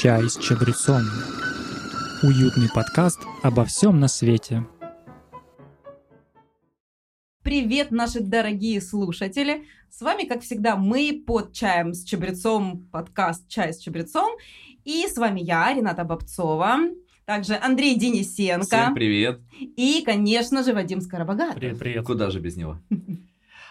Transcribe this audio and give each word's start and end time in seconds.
Чай 0.00 0.28
с 0.28 0.36
чабрецом. 0.38 1.02
Уютный 2.22 2.68
подкаст 2.72 3.18
обо 3.42 3.64
всем 3.64 3.98
на 3.98 4.06
свете. 4.06 4.64
Привет, 7.42 7.90
наши 7.90 8.20
дорогие 8.20 8.80
слушатели! 8.80 9.64
С 9.90 10.00
вами, 10.00 10.22
как 10.22 10.42
всегда, 10.42 10.76
мы 10.76 11.24
под 11.26 11.52
чаем 11.52 11.94
с 11.94 12.04
чабрецом, 12.04 12.86
подкаст 12.92 13.48
«Чай 13.48 13.72
с 13.72 13.78
чабрецом». 13.78 14.36
И 14.84 15.04
с 15.08 15.16
вами 15.16 15.40
я, 15.40 15.74
Рената 15.74 16.04
Бобцова, 16.04 16.78
также 17.24 17.56
Андрей 17.56 17.98
Денисенко. 17.98 18.66
Всем 18.66 18.94
привет. 18.94 19.40
И, 19.58 20.04
конечно 20.06 20.62
же, 20.62 20.74
Вадим 20.74 21.00
Скоробогатов. 21.00 21.56
Привет, 21.56 21.78
привет. 21.80 22.06
Куда 22.06 22.30
же 22.30 22.38
без 22.38 22.56
него? 22.56 22.78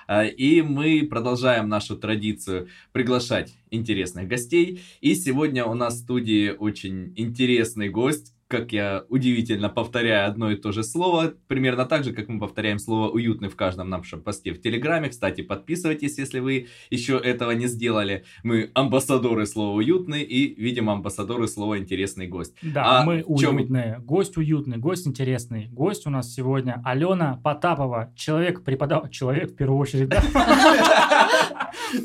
А, 0.07 0.23
И 0.25 0.61
мы 0.61 1.05
продолжаем 1.09 1.67
нашу 1.67 1.97
традицию 1.97 2.69
приглашать 2.93 3.53
интересных 3.69 4.27
гостей. 4.27 4.81
И 5.01 5.15
сегодня 5.15 5.65
у 5.65 5.73
нас 5.73 5.95
в 5.95 6.03
студии 6.03 6.49
очень 6.49 7.13
интересный 7.17 7.89
гость. 7.89 8.33
Как 8.47 8.71
я 8.71 9.03
удивительно 9.09 9.67
повторяю 9.67 10.29
одно 10.29 10.51
и 10.51 10.55
то 10.55 10.71
же 10.71 10.83
слово, 10.83 11.33
примерно 11.47 11.85
так 11.85 12.05
же, 12.05 12.13
как 12.13 12.29
мы 12.29 12.39
повторяем 12.39 12.79
слово 12.79 13.09
«уютный» 13.09 13.49
в 13.49 13.57
каждом 13.57 13.89
нашем 13.89 14.21
посте 14.21 14.53
в 14.53 14.61
Телеграме. 14.61 15.09
Кстати, 15.09 15.41
подписывайтесь, 15.41 16.17
если 16.17 16.39
вы 16.39 16.67
еще 16.89 17.17
этого 17.17 17.51
не 17.51 17.67
сделали. 17.67 18.23
Мы 18.43 18.71
амбассадоры 18.73 19.45
слова 19.45 19.75
«уютный» 19.75 20.23
и, 20.23 20.55
видимо, 20.61 20.93
амбассадоры 20.93 21.47
слова 21.47 21.77
«интересный 21.77 22.27
гость». 22.27 22.55
Да, 22.61 23.01
А 23.01 23.03
мы 23.03 23.23
уютные. 23.27 23.99
Гость 23.99 24.37
уютный, 24.37 24.77
гость 24.77 25.07
интересный. 25.07 25.67
Гость 25.67 26.07
у 26.07 26.09
нас 26.09 26.33
сегодня 26.33 26.81
Алена 26.85 27.41
Потапова. 27.43 28.13
Человек, 28.15 28.63
преподав... 28.63 29.11
Человек, 29.11 29.51
в 29.51 29.55
первую 29.55 29.79
очередь, 29.79 30.07
да? 30.07 30.23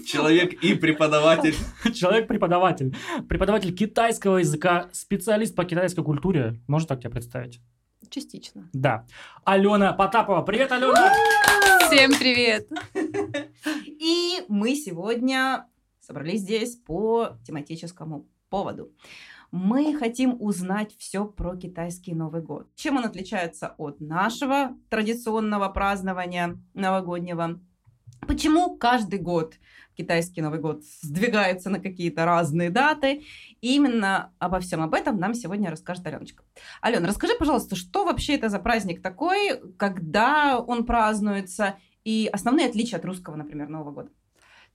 Человек 0.06 0.52
и 0.62 0.74
преподаватель. 0.74 1.54
Человек-преподаватель. 1.92 2.94
Преподаватель 3.28 3.74
китайского 3.74 4.38
языка, 4.38 4.88
специалист 4.92 5.54
по 5.54 5.64
китайской 5.64 6.04
культуре. 6.04 6.60
Можно 6.68 6.88
так 6.88 7.00
тебя 7.00 7.10
представить? 7.10 7.60
Частично. 8.08 8.68
Да. 8.72 9.06
Алена 9.44 9.92
Потапова. 9.92 10.42
Привет, 10.42 10.70
Алена! 10.72 11.12
Всем 11.86 12.10
привет! 12.12 12.68
И 13.86 14.44
мы 14.48 14.74
сегодня 14.74 15.66
собрались 16.00 16.40
здесь 16.40 16.76
по 16.76 17.38
тематическому 17.46 18.28
поводу. 18.50 18.92
Мы 19.50 19.96
хотим 19.98 20.36
узнать 20.40 20.94
все 20.96 21.26
про 21.26 21.56
китайский 21.56 22.14
Новый 22.14 22.42
год. 22.42 22.68
Чем 22.74 22.96
он 22.96 23.04
отличается 23.04 23.74
от 23.78 24.00
нашего 24.00 24.76
традиционного 24.88 25.68
празднования 25.68 26.58
новогоднего? 26.74 27.60
Почему 28.26 28.76
каждый 28.76 29.18
год 29.18 29.54
китайский 29.94 30.42
Новый 30.42 30.60
год 30.60 30.84
сдвигается 31.02 31.70
на 31.70 31.80
какие-то 31.80 32.24
разные 32.24 32.70
даты? 32.70 33.24
И 33.60 33.74
именно 33.74 34.32
обо 34.38 34.60
всем 34.60 34.80
об 34.82 34.94
этом 34.94 35.18
нам 35.18 35.34
сегодня 35.34 35.70
расскажет 35.70 36.06
Аленочка. 36.06 36.44
Алена, 36.80 37.08
расскажи, 37.08 37.34
пожалуйста, 37.38 37.76
что 37.76 38.04
вообще 38.04 38.36
это 38.36 38.48
за 38.48 38.58
праздник 38.58 39.02
такой, 39.02 39.60
когда 39.76 40.58
он 40.60 40.86
празднуется, 40.86 41.76
и 42.04 42.28
основные 42.32 42.68
отличия 42.68 42.98
от 42.98 43.04
русского, 43.04 43.36
например, 43.36 43.68
Нового 43.68 43.90
года? 43.90 44.10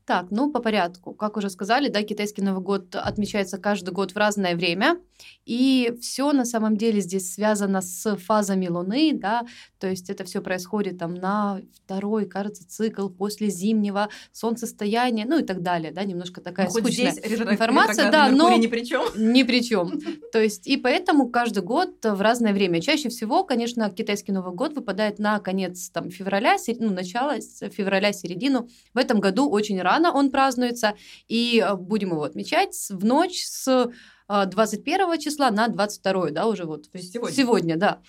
Так, 0.07 0.27
ну 0.31 0.49
по 0.49 0.61
порядку. 0.61 1.13
Как 1.13 1.35
уже 1.35 1.49
сказали, 1.49 1.89
да, 1.89 2.01
китайский 2.01 2.41
Новый 2.41 2.63
год 2.63 2.95
отмечается 2.95 3.57
каждый 3.57 3.89
год 3.93 4.13
в 4.13 4.17
разное 4.17 4.55
время, 4.55 5.01
и 5.45 5.93
все 6.01 6.31
на 6.31 6.45
самом 6.45 6.77
деле 6.77 7.01
здесь 7.01 7.33
связано 7.33 7.81
с 7.81 8.15
фазами 8.15 8.67
Луны, 8.69 9.11
да, 9.13 9.45
то 9.79 9.87
есть 9.87 10.09
это 10.09 10.23
все 10.23 10.41
происходит 10.41 10.97
там 10.97 11.13
на 11.13 11.59
второй, 11.83 12.25
кажется, 12.25 12.65
цикл 12.65 13.09
после 13.09 13.49
зимнего 13.49 14.07
солнцестояния, 14.31 15.25
ну 15.27 15.39
и 15.39 15.43
так 15.43 15.61
далее, 15.61 15.91
да, 15.91 16.05
немножко 16.05 16.39
такая 16.39 16.67
Ну, 16.67 16.71
хоть 16.71 16.83
скучная 16.83 17.11
здесь 17.11 17.41
информация, 17.41 18.09
да, 18.09 18.29
но 18.29 18.55
ни 18.55 18.67
при 18.67 18.85
чем. 18.85 19.03
Ни 19.17 19.43
при 19.43 19.61
чем. 19.61 19.99
То 20.31 20.41
есть, 20.41 20.67
и 20.67 20.77
поэтому 20.77 21.29
каждый 21.29 21.63
год 21.63 21.97
в 22.01 22.21
разное 22.21 22.53
время. 22.53 22.79
Чаще 22.79 23.09
всего, 23.09 23.43
конечно, 23.43 23.89
китайский 23.89 24.31
Новый 24.31 24.55
год 24.55 24.73
выпадает 24.73 25.19
на 25.19 25.39
конец 25.39 25.89
там, 25.89 26.11
февраля, 26.11 26.55
ну, 26.79 26.91
начало 26.91 27.41
февраля, 27.41 28.13
середину. 28.13 28.69
В 28.93 28.97
этом 28.97 29.19
году 29.19 29.49
очень 29.49 29.81
рано 29.81 29.96
он 30.05 30.31
празднуется, 30.31 30.95
и 31.27 31.63
э, 31.65 31.75
будем 31.75 32.09
его 32.09 32.23
отмечать 32.23 32.75
в 32.89 33.05
ночь 33.05 33.43
с 33.43 33.91
э, 34.27 34.45
21 34.45 35.19
числа 35.19 35.51
на 35.51 35.67
22, 35.67 36.31
да, 36.31 36.47
уже 36.47 36.65
вот. 36.65 36.85
Сегодня. 36.93 37.35
Сегодня, 37.35 37.77
да. 37.77 38.01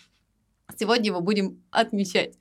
Сегодня 0.76 1.06
его 1.06 1.20
будем 1.20 1.58
отмечать. 1.70 2.34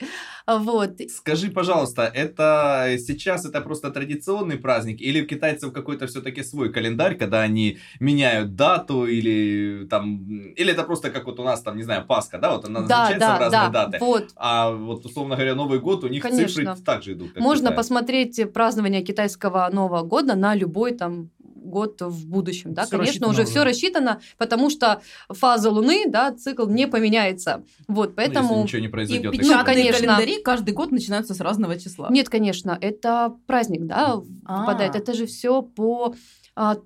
Вот. 0.46 1.00
Скажи, 1.08 1.50
пожалуйста, 1.50 2.02
это 2.02 2.96
сейчас 2.98 3.44
это 3.46 3.60
просто 3.62 3.90
традиционный 3.90 4.58
праздник 4.58 5.00
или 5.00 5.22
у 5.22 5.26
китайцев 5.26 5.72
какой-то 5.72 6.06
все-таки 6.06 6.42
свой 6.42 6.70
календарь, 6.70 7.16
когда 7.16 7.40
они 7.40 7.78
меняют 8.00 8.54
дату 8.54 9.06
или 9.06 9.86
там 9.88 10.52
или 10.56 10.72
это 10.72 10.84
просто 10.84 11.10
как 11.10 11.24
вот 11.26 11.40
у 11.40 11.42
нас 11.42 11.62
там 11.62 11.76
не 11.76 11.82
знаю 11.82 12.06
Пасха, 12.06 12.38
да, 12.38 12.54
вот 12.54 12.66
она 12.66 12.80
Да, 12.82 13.10
назначается 13.10 13.26
в 13.26 13.30
да, 13.30 13.38
разные 13.38 13.70
да. 13.70 13.86
даты, 13.86 14.04
Вот. 14.04 14.28
а 14.36 14.70
вот 14.72 15.06
условно 15.06 15.34
говоря 15.34 15.54
Новый 15.54 15.80
год 15.80 16.04
у 16.04 16.08
них 16.08 16.22
Конечно. 16.22 16.48
цифры 16.48 16.84
также 16.84 17.12
идут. 17.14 17.34
в 17.34 17.40
Можно 17.40 17.72
посмотреть 17.72 18.52
празднование 18.52 19.02
китайского 19.02 19.68
Нового 19.72 20.02
года 20.02 20.34
на 20.34 20.54
любой 20.54 20.92
там 20.92 21.30
год 21.68 22.00
в 22.02 22.26
будущем, 22.28 22.74
да, 22.74 22.86
конечно, 22.86 23.28
уже 23.28 23.42
уже. 23.42 23.50
все 23.50 23.64
рассчитано, 23.64 24.20
потому 24.38 24.70
что 24.70 25.00
фаза 25.28 25.70
Луны, 25.70 26.04
да, 26.08 26.32
цикл 26.32 26.66
не 26.66 26.86
поменяется, 26.88 27.62
вот, 27.86 28.10
Ну, 28.10 28.14
поэтому 28.16 28.48
если 28.54 28.62
ничего 28.62 28.80
не 28.82 28.88
произойдет. 28.88 29.34
и 29.34 29.40
всё 29.40 29.64
конечно. 29.64 29.92
календари 29.98 30.42
каждый 30.42 30.74
год 30.74 30.90
начинаются 30.90 31.34
с 31.34 31.40
разного 31.40 31.78
числа. 31.78 32.08
нет, 32.10 32.28
конечно, 32.28 32.76
это 32.80 33.34
праздник, 33.46 33.86
да, 33.86 34.20
А. 34.44 34.60
выпадает, 34.60 34.96
это 34.96 35.14
же 35.14 35.26
все 35.26 35.62
по 35.62 36.14
а, 36.56 36.76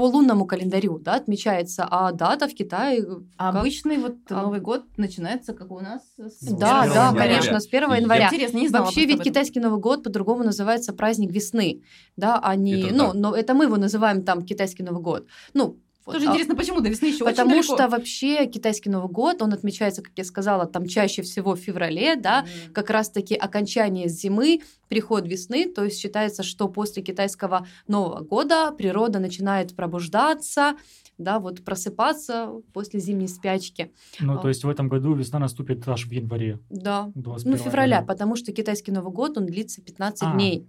по 0.00 0.06
лунному 0.06 0.46
календарю, 0.46 0.98
да, 0.98 1.16
отмечается, 1.16 1.86
а 1.90 2.12
дата 2.12 2.48
в 2.48 2.54
Китае, 2.54 3.04
А 3.36 3.52
как- 3.52 3.60
обычный 3.60 3.98
вот 3.98 4.16
А. 4.30 4.42
Новый 4.42 4.60
год 4.60 4.84
начинается, 4.96 5.52
как 5.52 5.70
у 5.70 5.78
нас, 5.80 6.00
с 6.16 6.40
да, 6.40 6.80
1 6.84 6.94
да, 6.94 7.06
января. 7.08 7.28
конечно, 7.28 7.60
с 7.60 7.66
1 7.66 7.90
Я- 7.96 8.00
января. 8.00 8.26
Интересно, 8.28 8.56
не 8.56 8.68
знала 8.68 8.84
Вообще 8.86 9.04
ведь 9.04 9.22
китайский 9.22 9.60
Новый 9.60 9.78
год 9.78 10.02
по-другому 10.02 10.42
называется 10.42 10.94
праздник 10.94 11.30
весны, 11.32 11.82
да, 12.16 12.40
а 12.42 12.56
не, 12.56 12.80
Это 12.84 12.94
ну, 12.94 13.04
так. 13.08 13.14
но 13.14 13.34
это 13.36 13.52
мы 13.52 13.64
его 13.64 13.76
называем 13.76 14.22
там 14.24 14.40
китайский 14.42 14.82
Новый 14.84 15.02
год, 15.02 15.26
ну. 15.52 15.76
Вот, 16.06 16.14
Тоже 16.14 16.26
а- 16.26 16.30
интересно, 16.30 16.56
почему 16.56 16.80
до 16.80 16.88
весны 16.88 17.06
еще 17.06 17.24
очень 17.24 17.32
Потому 17.36 17.50
далеко? 17.50 17.74
что 17.76 17.88
вообще 17.88 18.46
китайский 18.46 18.88
Новый 18.90 19.10
год, 19.10 19.42
он 19.42 19.52
отмечается, 19.52 20.02
как 20.02 20.12
я 20.16 20.24
сказала, 20.24 20.66
там 20.66 20.86
чаще 20.86 21.22
всего 21.22 21.54
в 21.54 21.58
феврале, 21.58 22.16
да, 22.16 22.40
М. 22.66 22.72
как 22.72 22.90
раз-таки 22.90 23.34
окончание 23.34 24.08
зимы, 24.08 24.60
приход 24.88 25.26
весны, 25.26 25.66
то 25.66 25.84
есть 25.84 25.98
считается, 26.00 26.42
что 26.42 26.68
после 26.68 27.02
китайского 27.02 27.66
Нового 27.86 28.20
года 28.20 28.72
природа 28.72 29.18
начинает 29.20 29.76
пробуждаться, 29.76 30.74
да, 31.18 31.38
вот 31.38 31.62
просыпаться 31.64 32.50
после 32.72 32.98
зимней 32.98 33.28
спячки, 33.28 33.92
Ну, 34.20 34.34
А. 34.34 34.38
то 34.38 34.48
есть 34.48 34.64
в 34.64 34.68
этом 34.68 34.88
году 34.88 35.14
весна 35.14 35.38
наступит 35.38 35.86
аж 35.86 36.06
в 36.06 36.10
январе. 36.12 36.58
да, 36.70 37.12
21 37.14 37.52
ну, 37.52 37.56
февраля, 37.58 37.96
января. 37.98 38.06
потому 38.06 38.36
что 38.36 38.52
китайский 38.52 38.90
Новый 38.90 39.12
год, 39.12 39.36
он 39.36 39.46
длится 39.46 39.82
15 39.82 40.22
А. 40.30 40.32
дней, 40.34 40.66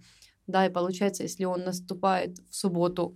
да, 0.48 0.66
и 0.66 0.69
получается, 0.69 1.24
если 1.24 1.46
он 1.46 1.63
наступает 1.63 2.38
в 2.50 2.56
субботу, 2.56 3.16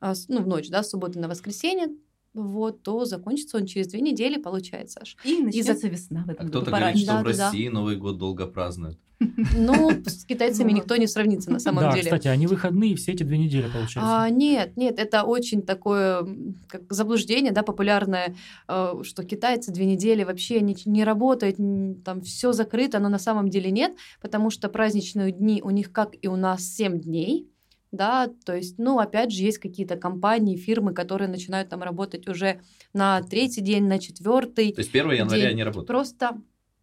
ну, 0.00 0.42
в 0.42 0.46
ночь, 0.46 0.68
да, 0.68 0.82
с 0.82 0.90
субботы 0.90 1.18
на 1.18 1.28
воскресенье, 1.28 1.88
вот, 2.34 2.82
то 2.82 3.04
закончится 3.04 3.56
он 3.56 3.66
через 3.66 3.86
две 3.86 4.00
недели, 4.00 4.40
получается 4.40 5.00
аж. 5.02 5.16
И 5.24 5.38
начнется 5.42 5.88
весна 5.88 6.24
в 6.24 6.30
А 6.30 6.32
этом 6.32 6.48
кто-то 6.48 6.70
году 6.70 6.76
говорит, 6.76 6.98
что 6.98 7.06
Да, 7.06 7.20
в 7.20 7.24
да, 7.24 7.32
да. 7.32 7.46
России 7.46 7.68
Новый 7.68 7.96
год 7.96 8.18
долго 8.18 8.46
празднуют. 8.46 8.98
Ну, 9.20 9.90
с 10.04 10.24
китайцами 10.24 10.72
никто 10.72 10.96
не 10.96 11.06
сравнится 11.06 11.50
на 11.50 11.60
самом 11.60 11.84
да, 11.84 11.92
деле. 11.92 12.04
кстати, 12.04 12.26
они 12.28 12.48
выходные 12.48 12.96
все 12.96 13.12
эти 13.12 13.22
две 13.22 13.38
недели, 13.38 13.68
получается. 13.72 14.22
А, 14.22 14.28
нет, 14.28 14.76
нет, 14.76 14.98
это 14.98 15.22
очень 15.22 15.62
такое 15.62 16.26
как 16.66 16.92
заблуждение, 16.92 17.52
да, 17.52 17.62
популярное, 17.62 18.34
э, 18.68 18.94
что 19.02 19.22
китайцы 19.22 19.72
две 19.72 19.86
недели 19.86 20.24
вообще 20.24 20.60
не, 20.60 20.76
не 20.84 21.04
работают, 21.04 21.56
там 22.04 22.20
все 22.22 22.52
закрыто, 22.52 22.98
но 22.98 23.08
на 23.08 23.18
самом 23.18 23.48
деле 23.48 23.70
нет, 23.70 23.94
потому 24.20 24.50
что 24.50 24.68
праздничные 24.68 25.30
дни 25.30 25.62
у 25.62 25.70
них, 25.70 25.92
как 25.92 26.14
и 26.20 26.26
у 26.26 26.36
нас, 26.36 26.64
7 26.64 27.00
дней, 27.00 27.48
да, 27.94 28.28
то 28.44 28.54
есть, 28.54 28.78
ну, 28.78 28.98
опять 28.98 29.30
же, 29.32 29.42
есть 29.42 29.58
какие-то 29.58 29.96
компании, 29.96 30.56
фирмы, 30.56 30.92
которые 30.94 31.28
начинают 31.28 31.68
там 31.68 31.82
работать 31.82 32.28
уже 32.28 32.60
на 32.92 33.22
третий 33.22 33.60
день, 33.60 33.86
на 33.86 33.98
четвертый, 33.98 34.72
То 34.72 34.80
есть 34.80 34.90
1 34.94 35.10
января 35.12 35.42
День. 35.42 35.50
они 35.52 35.64
работают. 35.64 35.86
просто 35.86 36.40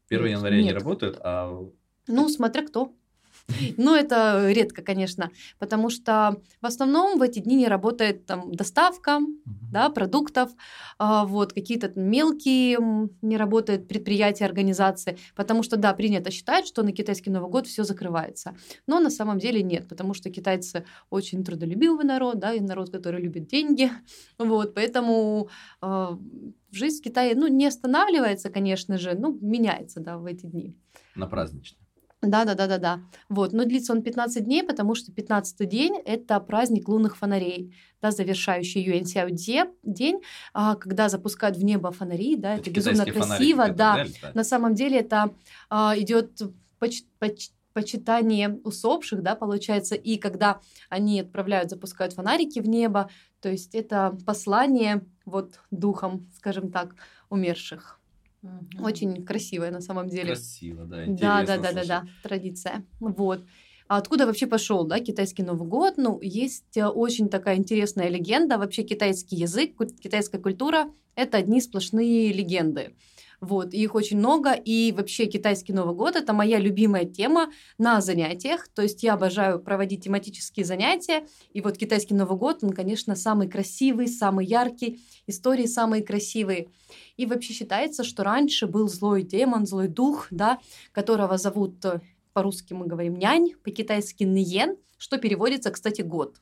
1 0.10 0.24
Нет, 0.24 0.31
января 0.31 0.58
не 0.58 0.63
нет. 0.63 0.74
работают, 0.74 1.18
а 1.22 1.62
Ну, 2.08 2.30
смотря 2.30 2.66
кто. 2.66 2.94
Ну, 3.78 3.96
это 3.96 4.50
редко, 4.52 4.82
конечно, 4.82 5.32
потому 5.60 5.90
что 5.90 6.42
в 6.62 6.66
основном 6.66 7.20
в 7.20 7.22
эти 7.22 7.40
дни 7.40 7.56
не 7.56 7.68
работает 7.68 8.26
там 8.26 8.54
доставка, 8.54 9.20
Мгм. 9.20 9.38
да, 9.72 9.90
продуктов, 9.90 10.50
а, 10.98 11.26
вот, 11.26 11.54
какие-то 11.54 11.92
мелкие 11.96 12.78
не 13.22 13.38
работают 13.38 13.88
предприятия, 13.88 14.46
организации, 14.46 15.18
потому 15.36 15.64
что, 15.64 15.78
да, 15.78 15.94
принято 15.94 16.32
считать, 16.32 16.68
что 16.68 16.84
на 16.84 16.92
китайский 16.92 17.30
Новый 17.32 17.50
год 17.50 17.68
все 17.68 17.84
закрывается, 17.84 18.56
но 18.88 19.00
на 19.00 19.10
самом 19.10 19.40
деле 19.40 19.64
нет, 19.64 19.88
потому 19.88 20.14
что 20.14 20.30
китайцы 20.30 20.86
очень 21.10 21.44
трудолюбивый 21.44 22.06
народ, 22.06 22.40
да, 22.40 22.54
и 22.54 22.60
народ, 22.60 22.90
который 22.92 23.22
любит 23.22 23.48
деньги, 23.48 23.90
вот, 24.38 24.74
поэтому 24.76 25.50
а, 25.82 26.18
жизнь 26.72 27.00
в 27.00 27.04
Китае, 27.04 27.36
ну, 27.36 27.48
не 27.48 27.66
останавливается, 27.68 28.50
конечно 28.50 28.98
же, 28.98 29.14
ну, 29.14 29.38
меняется, 29.42 30.00
да, 30.00 30.18
в 30.18 30.26
эти 30.26 30.46
дни. 30.46 30.76
на 31.16 31.28
праздничный. 31.28 31.80
Да, 32.21 32.45
да, 32.45 32.53
да, 32.53 32.68
да, 32.68 32.77
да. 32.77 33.00
Вот, 33.29 33.51
но 33.51 33.65
длится 33.65 33.94
он 33.94 34.03
15 34.03 34.45
дней, 34.45 34.63
потому 34.63 34.94
что 34.94 35.12
15 35.12 35.65
день 35.68 35.95
это 36.06 36.39
праздник 36.39 36.88
лунных 36.88 37.18
фонарей, 37.18 37.75
да, 38.01 38.12
завершающий 38.12 38.83
Юэнсяо 38.83 39.29
день, 39.83 40.21
а, 40.53 40.75
когда 40.75 41.09
запускают 41.09 41.57
в 41.57 41.63
небо 41.63 41.91
фонари, 41.91 42.35
да, 42.35 42.53
это, 42.53 42.62
это 42.62 42.71
безумно 42.71 43.06
красиво, 43.06 43.69
да. 43.69 43.95
Далее, 43.95 44.13
да. 44.21 44.31
На 44.35 44.44
самом 44.44 44.75
деле 44.75 45.00
это 45.00 45.33
а, 45.69 45.97
идет 45.97 46.39
поч- 46.79 47.06
поч- 47.19 47.51
почитание 47.73 48.59
усопших, 48.63 49.23
да, 49.23 49.35
получается, 49.35 49.95
и 49.95 50.18
когда 50.18 50.59
они 50.89 51.21
отправляют, 51.21 51.69
запускают 51.69 52.13
фонарики 52.13 52.59
в 52.59 52.68
небо, 52.68 53.09
то 53.39 53.50
есть 53.50 53.73
это 53.73 54.15
послание 54.25 55.06
вот 55.25 55.59
духом, 55.71 56.27
скажем 56.35 56.71
так, 56.71 56.95
умерших. 57.29 58.00
Угу. 58.44 58.84
Очень 58.84 59.26
красивая 59.26 59.72
на 59.72 59.82
самом 59.82 60.10
деле. 60.10 60.34
Красиво, 60.34 60.86
да, 60.86 61.06
Да, 61.08 61.44
да, 61.44 61.58
да, 61.58 61.72
да, 61.72 61.86
да, 61.86 62.06
традиция. 62.24 62.86
Вот. 63.00 63.46
А 63.88 63.98
откуда 63.98 64.26
вообще 64.26 64.48
пошел, 64.48 64.86
да, 64.86 65.00
китайский 65.00 65.44
Новый 65.44 65.68
год? 65.68 65.96
Ну, 65.98 66.20
есть 66.22 66.78
э, 66.78 66.86
очень 66.88 67.28
такая 67.28 67.58
интересная 67.58 68.08
легенда. 68.08 68.58
Вообще 68.58 68.84
китайский 68.84 69.36
язык, 69.36 69.76
китайская 70.02 70.40
культура– 70.40 70.90
это 71.16 71.38
одни 71.38 71.60
сплошные 71.60 72.32
легенды. 72.32 72.96
Вот, 73.42 73.74
их 73.74 73.96
очень 73.96 74.20
много, 74.20 74.54
и 74.54 74.92
вообще 74.92 75.26
китайский 75.26 75.74
Новый 75.74 75.96
год– 75.96 76.16
это 76.16 76.32
моя 76.32 76.60
любимая 76.60 77.06
тема 77.06 77.52
на 77.80 78.00
занятиях, 78.00 78.68
то 78.68 78.84
есть 78.84 79.02
я 79.02 79.16
обожаю 79.16 79.60
проводить 79.60 80.04
тематические 80.04 80.64
занятия, 80.64 81.26
и 81.52 81.60
вот 81.62 81.76
китайский 81.76 82.14
Новый 82.14 82.38
год, 82.38 82.60
он, 82.64 82.70
конечно, 82.70 83.16
самый 83.16 83.50
красивый, 83.50 84.08
самый 84.08 84.46
яркий, 84.46 85.02
истории 85.26 85.66
самые 85.66 86.04
красивые. 86.04 86.68
И 87.18 87.26
вообще 87.26 87.54
считается, 87.54 88.04
что 88.04 88.24
раньше 88.24 88.68
был 88.68 88.88
злой 88.88 89.24
демон, 89.24 89.66
злой 89.66 89.88
дух, 89.88 90.28
да, 90.30 90.60
которого 90.92 91.40
зовут, 91.40 91.84
э, 91.84 92.00
по-русски 92.34 92.74
мы 92.74 92.86
говорим 92.86 93.18
нянь, 93.18 93.54
по-китайски 93.64 94.24
ниен, 94.24 94.78
что 95.00 95.18
переводится, 95.18 95.72
кстати, 95.72 96.04
год. 96.04 96.38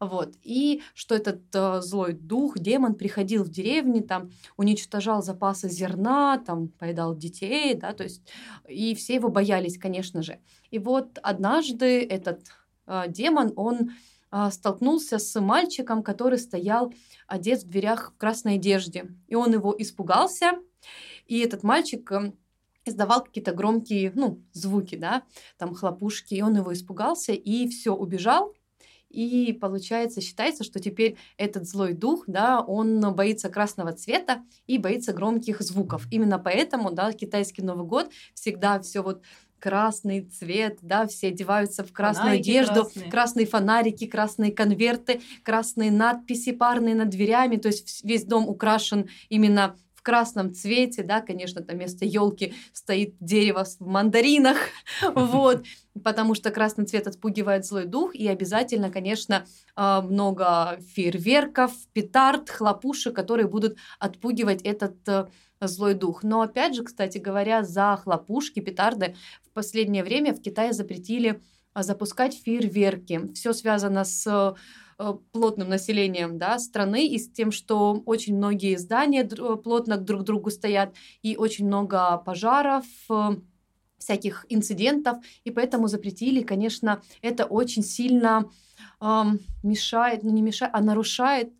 Вот. 0.00 0.34
И 0.42 0.82
что 0.94 1.16
этот 1.16 1.42
э, 1.54 1.80
злой 1.80 2.12
дух, 2.12 2.58
демон 2.58 2.94
приходил 2.94 3.42
в 3.42 3.48
деревни, 3.48 4.00
там, 4.00 4.30
уничтожал 4.56 5.22
запасы 5.22 5.68
зерна, 5.68 6.38
там, 6.38 6.68
поедал 6.68 7.16
детей, 7.16 7.74
да, 7.74 7.92
то 7.92 8.04
есть, 8.04 8.22
и 8.68 8.94
все 8.94 9.14
его 9.14 9.28
боялись, 9.28 9.76
конечно 9.76 10.22
же. 10.22 10.38
И 10.70 10.78
вот 10.78 11.18
однажды 11.22 12.04
этот 12.04 12.42
э, 12.86 13.04
демон, 13.08 13.52
он 13.56 13.90
э, 14.30 14.50
столкнулся 14.52 15.18
с 15.18 15.40
мальчиком, 15.40 16.04
который 16.04 16.38
стоял 16.38 16.94
одет 17.26 17.64
в 17.64 17.68
дверях 17.68 18.12
в 18.14 18.18
красной 18.18 18.54
одежде. 18.54 19.08
И 19.26 19.34
он 19.34 19.52
его 19.52 19.74
испугался, 19.76 20.52
и 21.26 21.40
этот 21.40 21.64
мальчик 21.64 22.12
э, 22.12 22.32
издавал 22.84 23.24
какие-то 23.24 23.52
громкие, 23.52 24.12
ну, 24.14 24.42
звуки, 24.52 24.94
да, 24.94 25.24
там 25.56 25.74
хлопушки, 25.74 26.34
и 26.34 26.42
он 26.42 26.56
его 26.56 26.72
испугался, 26.72 27.32
и 27.32 27.68
все, 27.68 27.94
убежал, 27.94 28.54
и 29.10 29.52
получается, 29.52 30.20
считается, 30.20 30.64
что 30.64 30.80
теперь 30.80 31.16
этот 31.36 31.66
злой 31.66 31.94
дух, 31.94 32.24
да, 32.26 32.60
он 32.60 33.00
боится 33.14 33.48
красного 33.48 33.92
цвета 33.92 34.44
и 34.66 34.78
боится 34.78 35.12
громких 35.12 35.60
звуков. 35.60 36.06
Именно 36.10 36.38
поэтому, 36.38 36.92
да, 36.92 37.12
китайский 37.12 37.62
Новый 37.62 37.86
год 37.86 38.10
всегда 38.34 38.80
все 38.80 39.02
вот 39.02 39.22
красный 39.58 40.22
цвет, 40.22 40.78
да, 40.82 41.06
все 41.06 41.28
одеваются 41.28 41.84
в 41.84 41.92
красную 41.92 42.36
фонарики 42.36 42.50
одежду, 42.50 42.74
красные. 42.84 43.10
красные 43.10 43.46
фонарики, 43.46 44.06
красные 44.06 44.52
конверты, 44.52 45.20
красные 45.42 45.90
надписи 45.90 46.52
парные 46.52 46.94
над 46.94 47.08
дверями, 47.08 47.56
то 47.56 47.68
есть 47.68 48.04
весь 48.04 48.24
дом 48.24 48.48
украшен 48.48 49.08
именно 49.28 49.76
красном 50.08 50.54
цвете, 50.54 51.02
да, 51.02 51.20
конечно, 51.20 51.60
там 51.62 51.76
вместо 51.76 52.06
елки 52.06 52.54
стоит 52.72 53.14
дерево 53.20 53.66
в 53.66 53.78
мандаринах, 53.80 54.56
вот, 55.14 55.66
потому 56.02 56.34
что 56.34 56.50
красный 56.50 56.86
цвет 56.86 57.06
отпугивает 57.06 57.66
злой 57.66 57.84
дух, 57.84 58.14
и 58.14 58.26
обязательно, 58.26 58.90
конечно, 58.90 59.44
а, 59.76 60.00
много 60.00 60.80
фейерверков, 60.94 61.72
петард, 61.92 62.48
хлопушек, 62.48 63.14
которые 63.14 63.48
будут 63.48 63.76
отпугивать 63.98 64.62
этот 64.62 64.96
э, 65.08 65.26
злой 65.60 65.92
дух. 65.92 66.22
Но 66.22 66.40
опять 66.40 66.74
же, 66.74 66.84
кстати 66.84 67.18
говоря, 67.18 67.62
за 67.62 68.00
хлопушки, 68.02 68.60
петарды 68.60 69.14
в 69.44 69.52
последнее 69.52 70.02
время 70.02 70.32
в 70.32 70.40
Китае 70.40 70.72
запретили 70.72 71.42
а, 71.74 71.82
запускать 71.82 72.34
фейерверки. 72.34 73.30
Все 73.34 73.52
связано 73.52 74.04
с 74.04 74.56
плотным 75.32 75.68
населением 75.68 76.38
да, 76.38 76.58
страны 76.58 77.06
и 77.06 77.18
с 77.18 77.30
тем, 77.30 77.52
что 77.52 78.02
очень 78.04 78.36
многие 78.36 78.76
здания 78.76 79.24
плотно 79.24 79.96
друг 79.96 80.22
к 80.22 80.24
другу 80.24 80.50
стоят 80.50 80.94
и 81.22 81.36
очень 81.36 81.66
много 81.66 82.18
пожаров, 82.18 82.84
э, 83.10 83.36
всяких 83.98 84.46
инцидентов, 84.48 85.18
и 85.44 85.50
поэтому 85.50 85.88
запретили, 85.88 86.42
конечно, 86.42 87.02
это 87.22 87.44
очень 87.44 87.82
сильно 87.82 88.50
э, 89.00 89.22
мешает, 89.62 90.22
ну 90.24 90.30
не 90.30 90.42
мешает, 90.42 90.72
а 90.74 90.80
нарушает 90.80 91.52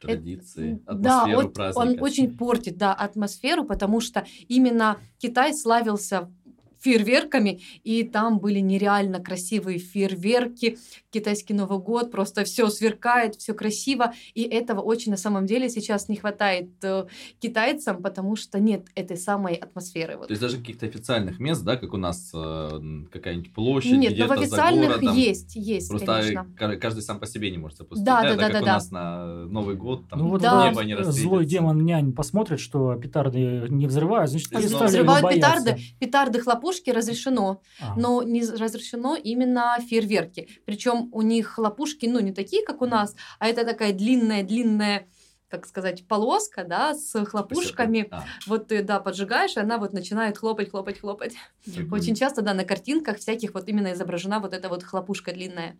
традиции, 0.00 0.82
атмосферу 0.86 1.42
да, 1.42 1.48
праздника. 1.48 1.78
он 1.78 2.02
очень 2.02 2.36
портит, 2.36 2.76
да, 2.76 2.94
атмосферу, 2.94 3.64
потому 3.64 4.00
что 4.00 4.26
именно 4.48 4.98
Китай 5.18 5.54
славился 5.54 6.32
фейерверками, 6.80 7.60
и 7.84 8.02
там 8.02 8.38
были 8.38 8.58
нереально 8.58 9.20
красивые 9.20 9.78
фейерверки, 9.78 10.78
китайский 11.10 11.54
Новый 11.54 11.78
год, 11.78 12.10
просто 12.10 12.44
все 12.44 12.68
сверкает, 12.68 13.36
все 13.36 13.54
красиво, 13.54 14.12
и 14.34 14.42
этого 14.42 14.80
очень 14.80 15.10
на 15.10 15.16
самом 15.16 15.46
деле 15.46 15.68
сейчас 15.68 16.08
не 16.08 16.16
хватает 16.16 16.70
э, 16.82 17.06
китайцам, 17.38 18.02
потому 18.02 18.36
что 18.36 18.58
нет 18.58 18.86
этой 18.94 19.16
самой 19.16 19.54
атмосферы. 19.54 20.16
Вот. 20.16 20.28
То 20.28 20.32
есть 20.32 20.40
даже 20.40 20.58
каких-то 20.58 20.86
официальных 20.86 21.38
мест, 21.38 21.62
да, 21.62 21.76
как 21.76 21.92
у 21.92 21.96
нас 21.96 22.30
э, 22.34 22.80
какая-нибудь 23.12 23.52
площадь 23.52 23.92
Нет, 23.92 24.18
но 24.18 24.26
в 24.26 24.32
официальных 24.32 24.88
городом, 24.88 25.14
есть, 25.16 25.56
есть, 25.56 25.88
Просто 25.88 26.06
конечно. 26.06 26.76
каждый 26.78 27.02
сам 27.02 27.18
по 27.18 27.26
себе 27.26 27.50
не 27.50 27.58
может 27.58 27.78
запустить. 27.78 28.04
Да, 28.04 28.22
да, 28.22 28.34
да, 28.34 28.42
как 28.44 28.52
да, 28.52 28.60
у 28.60 28.64
да. 28.64 28.72
нас 28.74 28.90
на 28.90 29.26
Новый 29.46 29.76
год, 29.76 30.08
там 30.08 30.20
ну, 30.20 30.28
вот 30.28 30.42
да. 30.42 30.68
небо 30.68 30.82
не 30.84 31.00
Злой 31.10 31.44
демон 31.44 31.84
нянь 31.84 32.12
посмотрит, 32.12 32.60
что 32.60 32.94
петарды 32.96 33.66
не 33.68 33.86
взрывают, 33.86 34.30
значит, 34.30 34.50
Взрывают 34.52 35.28
петарды, 35.28 35.78
петарды, 35.98 36.40
хлопушки 36.70 36.90
разрешено, 36.90 37.62
а. 37.80 37.94
но 37.96 38.22
не 38.22 38.42
разрешено 38.42 39.16
именно 39.16 39.76
фейерверки. 39.80 40.48
Причем 40.64 41.08
у 41.12 41.22
них 41.22 41.48
хлопушки, 41.48 42.06
ну, 42.06 42.20
не 42.20 42.32
такие, 42.32 42.64
как 42.64 42.82
у 42.82 42.86
нас, 42.86 43.14
а 43.38 43.48
это 43.48 43.64
такая 43.64 43.92
длинная-длинная 43.92 45.06
как 45.48 45.66
сказать, 45.66 46.06
полоска, 46.06 46.62
да, 46.62 46.94
с 46.94 47.24
хлопушками. 47.24 48.06
А. 48.12 48.22
Вот 48.46 48.68
ты, 48.68 48.84
да, 48.84 49.00
поджигаешь, 49.00 49.56
и 49.56 49.60
она 49.60 49.78
вот 49.78 49.92
начинает 49.92 50.38
хлопать, 50.38 50.70
хлопать, 50.70 51.00
хлопать. 51.00 51.34
Прикольно. 51.64 51.96
Очень 51.96 52.14
часто, 52.14 52.42
да, 52.42 52.54
на 52.54 52.64
картинках 52.64 53.18
всяких 53.18 53.52
вот 53.54 53.68
именно 53.68 53.92
изображена 53.92 54.38
вот 54.38 54.54
эта 54.54 54.68
вот 54.68 54.84
хлопушка 54.84 55.32
длинная. 55.32 55.76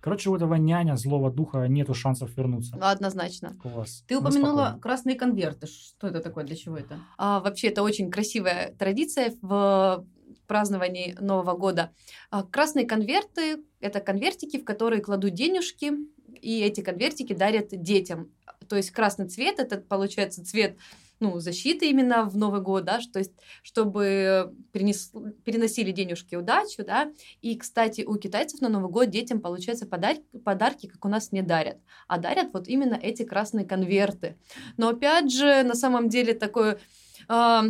Короче, 0.00 0.30
у 0.30 0.36
этого 0.36 0.54
няня, 0.54 0.96
злого 0.96 1.30
духа, 1.30 1.66
нету 1.66 1.94
шансов 1.94 2.36
вернуться. 2.36 2.76
Однозначно. 2.80 3.56
Класс. 3.62 4.04
Ты 4.06 4.18
упомянула 4.18 4.78
красные 4.80 5.16
конверты. 5.16 5.66
Что 5.66 6.08
это 6.08 6.20
такое? 6.20 6.44
Для 6.44 6.56
чего 6.56 6.76
это? 6.76 7.00
А, 7.18 7.40
вообще, 7.40 7.68
это 7.68 7.82
очень 7.82 8.10
красивая 8.10 8.74
традиция 8.78 9.34
в 9.42 10.06
праздновании 10.46 11.16
Нового 11.20 11.56
года. 11.56 11.92
А, 12.30 12.42
красные 12.42 12.86
конверты– 12.86 13.62
это 13.80 14.00
конвертики, 14.00 14.58
в 14.58 14.64
которые 14.64 15.02
кладут 15.02 15.34
денежки, 15.34 15.92
и 16.40 16.60
эти 16.60 16.80
конвертики 16.80 17.34
дарят 17.34 17.68
детям. 17.70 18.32
То 18.68 18.76
есть 18.76 18.90
красный 18.90 19.28
цвет– 19.28 19.58
это, 19.58 19.78
получается, 19.78 20.44
цвет 20.44 20.76
ну, 21.20 21.38
защиты 21.38 21.88
именно 21.90 22.24
в 22.24 22.36
Новый 22.36 22.60
год, 22.60 22.84
да, 22.84 22.98
то 23.12 23.18
есть 23.18 23.32
чтобы 23.62 24.54
перенес, 24.72 25.12
переносили 25.44 25.92
денежки 25.92 26.34
удачу, 26.34 26.84
да, 26.84 27.12
и, 27.42 27.56
кстати, 27.56 28.02
у 28.02 28.16
китайцев 28.16 28.60
на 28.60 28.68
Новый 28.68 28.90
год 28.90 29.10
детям, 29.10 29.40
получается, 29.40 29.86
подарки, 29.86 30.24
подарки, 30.44 30.86
как 30.86 31.04
у 31.04 31.08
нас, 31.08 31.30
не 31.30 31.42
дарят, 31.42 31.78
а 32.08 32.18
дарят 32.18 32.48
вот 32.52 32.68
именно 32.68 32.94
эти 32.94 33.22
красные 33.22 33.66
конверты. 33.66 34.36
Но, 34.76 34.88
опять 34.88 35.30
же, 35.30 35.62
на 35.62 35.74
самом 35.74 36.08
деле 36.08 36.34
такое... 36.34 36.78
Э, 37.28 37.62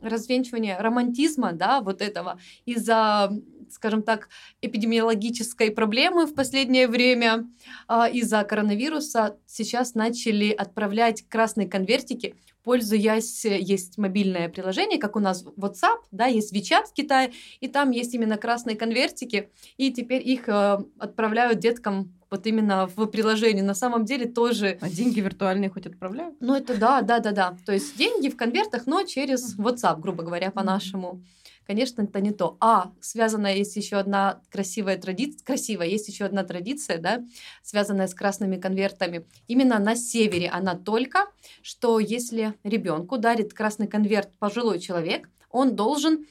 развенчивание 0.00 0.78
романтизма, 0.78 1.52
да, 1.52 1.80
вот 1.80 2.02
этого 2.02 2.38
из-за 2.66 3.32
скажем 3.70 4.02
так, 4.02 4.28
эпидемиологической 4.62 5.70
проблемы 5.70 6.26
в 6.26 6.34
последнее 6.34 6.88
время 6.88 7.46
а, 7.86 8.08
из-за 8.08 8.42
коронавируса 8.44 9.36
сейчас 9.46 9.94
начали 9.94 10.50
отправлять 10.50 11.28
красные 11.28 11.68
конвертики 11.68 12.34
пользуясь, 12.68 13.46
есть 13.46 13.96
мобильное 13.96 14.50
приложение, 14.50 14.98
как 14.98 15.16
у 15.16 15.20
нас 15.20 15.42
WhatsApp, 15.42 16.00
да, 16.10 16.26
есть 16.26 16.54
WeChat 16.54 16.84
в 16.90 16.92
Китае, 16.92 17.32
и 17.60 17.66
там 17.66 17.92
есть 17.92 18.12
именно 18.12 18.36
красные 18.36 18.76
конвертики, 18.76 19.48
и 19.78 19.90
теперь 19.90 20.28
их 20.28 20.50
э, 20.50 20.78
отправляют 20.98 21.60
деткам 21.60 22.12
вот 22.30 22.46
именно 22.46 22.86
в 22.86 23.06
приложении, 23.06 23.62
на 23.62 23.74
самом 23.74 24.04
деле 24.04 24.26
тоже... 24.26 24.78
А 24.80 24.88
деньги 24.88 25.20
виртуальные 25.20 25.70
хоть 25.70 25.86
отправляют? 25.86 26.36
Ну, 26.40 26.54
это 26.54 26.76
да, 26.76 27.00
да, 27.02 27.20
да, 27.20 27.32
да. 27.32 27.56
То 27.64 27.72
есть 27.72 27.96
деньги 27.96 28.28
в 28.28 28.36
конвертах, 28.36 28.86
но 28.86 29.02
через 29.02 29.56
WhatsApp, 29.58 30.00
грубо 30.00 30.22
говоря, 30.22 30.50
по-нашему. 30.50 31.22
Конечно, 31.66 32.00
это 32.00 32.20
не 32.20 32.32
то. 32.32 32.56
А, 32.60 32.92
связанная 33.00 33.56
есть 33.56 33.76
еще 33.76 33.96
одна 33.96 34.40
красивая 34.50 34.96
традиция, 34.96 35.44
красивая, 35.44 35.86
есть 35.86 36.08
еще 36.08 36.24
одна 36.24 36.42
традиция, 36.42 36.96
да, 36.96 37.22
связанная 37.62 38.06
с 38.06 38.14
красными 38.14 38.56
конвертами. 38.56 39.26
Именно 39.48 39.78
на 39.78 39.94
севере 39.94 40.48
она 40.48 40.74
только, 40.76 41.26
что 41.60 41.98
если 41.98 42.54
ребенку 42.64 43.18
дарит 43.18 43.52
красный 43.52 43.86
конверт 43.86 44.30
пожилой 44.38 44.78
человек, 44.78 45.28
он 45.50 45.76
должен 45.76 46.26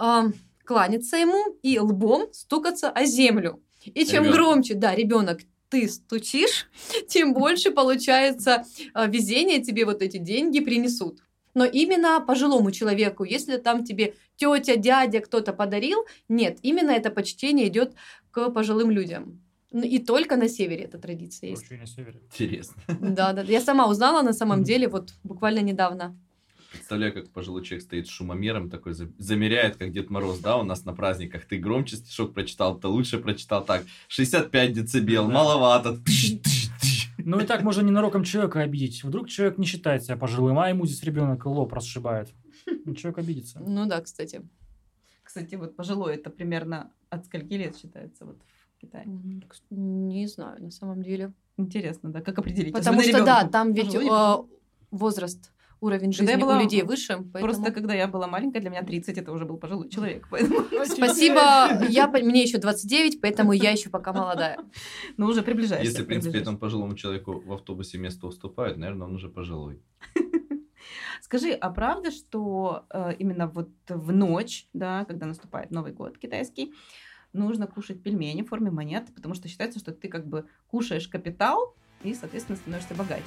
э, 0.00 0.22
кланяться 0.64 1.16
ему 1.16 1.56
и 1.62 1.78
лбом 1.78 2.32
стукаться 2.32 2.90
о 2.90 3.04
землю. 3.04 3.60
И 3.86 4.04
чем 4.04 4.24
Ребёнок. 4.24 4.34
громче, 4.34 4.74
да, 4.74 4.94
ребенок 4.94 5.40
ты 5.68 5.88
стучишь, 5.88 6.68
тем 7.08 7.32
больше 7.34 7.70
получается 7.70 8.64
э, 8.94 9.08
везение 9.08 9.60
тебе 9.62 9.84
вот 9.84 10.02
эти 10.02 10.18
деньги 10.18 10.60
принесут. 10.60 11.20
Но 11.54 11.64
именно 11.64 12.20
пожилому 12.26 12.70
человеку, 12.70 13.24
если 13.24 13.58
там 13.58 13.84
тебе 13.84 14.14
тетя, 14.36 14.76
дядя 14.76 15.20
кто-то 15.20 15.52
подарил, 15.52 16.06
нет, 16.28 16.58
именно 16.62 16.90
это 16.90 17.10
почтение 17.10 17.68
идет 17.68 17.94
к 18.30 18.50
пожилым 18.50 18.90
людям. 18.90 19.42
Ну, 19.70 19.82
И 19.82 19.98
только 19.98 20.36
на 20.36 20.48
севере 20.48 20.84
эта 20.84 20.98
традиция 20.98 21.50
есть. 21.50 21.64
Очень 21.64 21.78
на 21.80 21.86
севере. 21.86 22.20
Интересно. 22.30 22.82
Да, 23.00 23.32
да. 23.32 23.42
Я 23.42 23.60
сама 23.60 23.88
узнала 23.88 24.22
на 24.22 24.32
самом 24.32 24.64
деле 24.64 24.88
вот 24.88 25.14
буквально 25.24 25.60
недавно. 25.60 26.14
Представляю, 26.72 27.12
как 27.12 27.30
пожилой 27.30 27.62
человек 27.64 27.84
стоит 27.84 28.06
с 28.06 28.10
шумомером, 28.10 28.70
такой 28.70 28.94
за- 28.94 29.10
замеряет, 29.18 29.76
как 29.76 29.92
Дед 29.92 30.10
Мороз, 30.10 30.38
да, 30.40 30.56
у 30.56 30.62
нас 30.64 30.84
на 30.84 30.92
праздниках. 30.94 31.44
Ты 31.44 31.58
громче 31.58 31.96
стишок 31.96 32.32
прочитал, 32.34 32.78
ты 32.78 32.88
лучше 32.88 33.18
прочитал. 33.18 33.64
Так, 33.64 33.84
65 34.08 34.72
децибел, 34.72 35.26
Да. 35.28 35.32
маловато. 35.34 35.98
Ну 37.18 37.38
и 37.40 37.44
так 37.46 37.62
можно 37.62 37.82
ненароком 37.82 38.24
человека 38.24 38.60
обидеть. 38.60 39.04
Вдруг 39.04 39.28
человек 39.28 39.58
не 39.58 39.66
считает 39.66 40.02
себя 40.02 40.16
пожилым, 40.16 40.58
а 40.58 40.68
ему 40.68 40.86
здесь 40.86 41.02
ребенок 41.04 41.44
лоб 41.46 41.72
расшибает. 41.72 42.30
И 42.66 42.94
Человек 42.94 43.18
обидится. 43.18 43.60
Ну 43.60 43.86
да, 43.86 44.00
кстати. 44.00 44.42
Кстати, 45.22 45.54
вот 45.54 45.76
пожилой 45.76 46.14
это 46.16 46.30
примерно 46.30 46.90
от 47.10 47.26
скольки 47.26 47.52
лет 47.54 47.76
считается 47.76 48.24
вот 48.24 48.38
в 48.76 48.80
Китае? 48.80 49.04
Не 49.70 50.26
знаю, 50.26 50.62
на 50.64 50.70
самом 50.70 51.02
деле. 51.02 51.32
Интересно, 51.58 52.10
да, 52.10 52.20
как 52.22 52.38
определить? 52.38 52.72
Потому 52.72 52.98
Особенно 53.00 53.18
что, 53.18 53.26
да, 53.26 53.38
ребёнку. 53.40 53.52
там 53.52 53.72
ведь 53.72 53.94
э, 53.94 54.36
возраст, 54.90 55.52
уровень 55.82 56.12
Когда 56.12 56.32
я 56.32 56.38
жизни 56.38 56.42
была 56.42 56.58
у 56.58 56.62
людей 56.62 56.82
выше. 56.82 57.16
поэтому- 57.16 57.40
Просто 57.40 57.72
когда 57.72 57.94
я 57.94 58.06
была 58.06 58.26
маленькая, 58.26 58.60
для 58.60 58.70
меня 58.70 58.82
30 58.82 59.18
это 59.18 59.32
уже 59.32 59.44
был 59.44 59.56
пожилой 59.58 59.88
человек. 59.90 60.28
Поэтому... 60.30 60.60
Спасибо, 60.86 61.84
я, 61.88 62.06
мне 62.08 62.42
еще 62.42 62.58
29, 62.58 63.20
поэтому 63.20 63.52
я 63.52 63.70
еще 63.72 63.90
пока 63.90 64.12
молодая. 64.22 64.58
Ну, 65.16 65.26
уже 65.26 65.42
приближаешься. 65.42 65.88
Если, 65.88 66.02
в 66.02 66.06
принципе, 66.06 66.38
этому 66.38 66.58
пожилому 66.58 66.94
человеку 66.94 67.40
в 67.40 67.52
автобусе 67.52 67.98
место 67.98 68.26
уступают, 68.26 68.78
наверное, 68.78 69.06
он 69.08 69.14
уже 69.16 69.28
пожилой. 69.28 69.82
Скажи, 71.20 71.52
а 71.52 71.70
правда, 71.70 72.10
что 72.10 72.84
э, 72.90 73.14
именно 73.18 73.46
вот 73.46 73.70
в 73.88 74.12
ночь, 74.12 74.68
да, 74.72 75.04
когда 75.04 75.26
наступает 75.26 75.70
Новый 75.70 75.92
год 75.92 76.18
китайский, 76.18 76.74
нужно 77.32 77.66
кушать 77.66 78.02
пельмени 78.02 78.42
в 78.42 78.48
форме 78.48 78.70
монет, 78.70 79.06
потому 79.14 79.34
что 79.34 79.48
считается, 79.48 79.78
что 79.78 79.92
ты 79.92 80.08
как 80.08 80.26
бы 80.26 80.44
кушаешь 80.68 81.08
капитал 81.08 81.74
и, 82.04 82.14
соответственно, 82.14 82.56
становишься 82.56 82.94
богаче. 82.94 83.24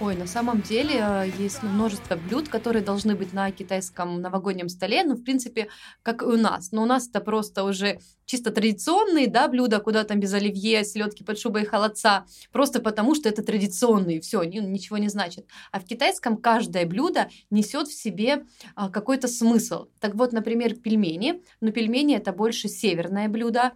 Ой, 0.00 0.16
на 0.16 0.26
самом 0.26 0.60
деле 0.60 0.96
э, 0.96 1.30
есть 1.38 1.62
ну, 1.62 1.68
множество 1.68 2.16
блюд, 2.16 2.48
которые 2.48 2.82
должны 2.82 3.14
быть 3.14 3.32
на 3.32 3.52
китайском 3.52 4.20
новогоднем 4.20 4.68
столе, 4.68 5.04
ну, 5.04 5.14
в 5.14 5.22
принципе, 5.22 5.68
как 6.02 6.22
и 6.22 6.24
у 6.24 6.36
нас. 6.36 6.72
Но 6.72 6.82
у 6.82 6.84
нас 6.84 7.08
это 7.08 7.20
просто 7.20 7.62
уже 7.62 8.00
чисто 8.26 8.50
традиционные, 8.50 9.28
да, 9.28 9.46
блюда, 9.46 9.78
куда 9.78 10.02
там 10.02 10.18
без 10.18 10.34
оливье, 10.34 10.84
селедки 10.84 11.22
под 11.22 11.38
шубой 11.38 11.62
и 11.62 11.64
холодца, 11.64 12.26
просто 12.50 12.80
потому 12.80 13.14
что 13.14 13.28
это 13.28 13.44
традиционные, 13.44 14.20
все, 14.20 14.42
ничего 14.42 14.98
не 14.98 15.08
значит. 15.08 15.46
А 15.70 15.78
в 15.78 15.84
китайском 15.84 16.38
каждое 16.38 16.86
блюдо 16.86 17.28
несет 17.50 17.86
в 17.86 17.94
себе 17.94 18.46
а, 18.74 18.90
какой-то 18.90 19.28
смысл. 19.28 19.86
Так 20.00 20.16
вот, 20.16 20.32
например, 20.32 20.74
пельмени, 20.74 21.40
но 21.60 21.70
пельмени 21.70 22.16
это 22.16 22.32
больше 22.32 22.68
северное 22.68 23.28
блюдо, 23.28 23.74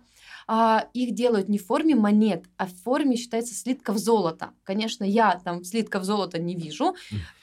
а, 0.50 0.88
их 0.94 1.14
делают 1.14 1.50
не 1.50 1.58
в 1.58 1.66
форме 1.66 1.94
монет, 1.94 2.46
а 2.56 2.66
в 2.66 2.72
форме, 2.72 3.16
считается, 3.16 3.54
слитков 3.54 3.98
золота. 3.98 4.50
Конечно, 4.64 5.04
я 5.04 5.38
там 5.44 5.62
слитков 5.62 6.04
золота 6.04 6.38
не 6.40 6.56
вижу, 6.56 6.96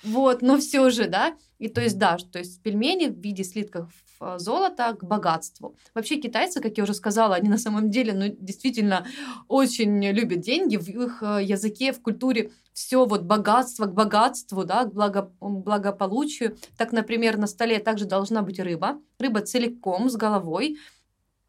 вот, 0.03 0.41
но 0.41 0.57
все 0.57 0.89
же, 0.89 1.07
да. 1.07 1.35
И 1.59 1.69
то 1.69 1.81
есть, 1.81 1.99
да, 1.99 2.17
то 2.17 2.39
есть 2.39 2.61
пельмени 2.63 3.07
в 3.07 3.19
виде 3.19 3.43
слитков 3.43 3.91
а, 4.19 4.39
золота 4.39 4.93
к 4.93 5.03
богатству. 5.03 5.75
Вообще 5.93 6.15
китайцы, 6.17 6.61
как 6.61 6.77
я 6.77 6.83
уже 6.83 6.95
сказала, 6.95 7.35
они 7.35 7.47
на 7.47 7.59
самом 7.59 7.91
деле, 7.91 8.13
ну, 8.13 8.35
действительно 8.39 9.05
очень 9.47 10.03
любят 10.09 10.39
деньги. 10.39 10.77
В 10.77 10.87
их 10.89 11.21
э, 11.21 11.43
языке, 11.43 11.91
в 11.91 12.01
культуре 12.01 12.51
все 12.73 13.05
вот 13.05 13.21
богатство 13.21 13.85
к 13.85 13.93
богатству, 13.93 14.65
да, 14.65 14.85
к 14.85 14.93
благо- 14.93 15.31
благополучию. 15.39 16.57
Так, 16.77 16.91
например, 16.91 17.37
на 17.37 17.47
столе 17.47 17.79
также 17.79 18.05
должна 18.05 18.41
быть 18.41 18.59
рыба. 18.59 18.99
Рыба 19.19 19.41
целиком, 19.41 20.09
с 20.09 20.15
головой. 20.15 20.77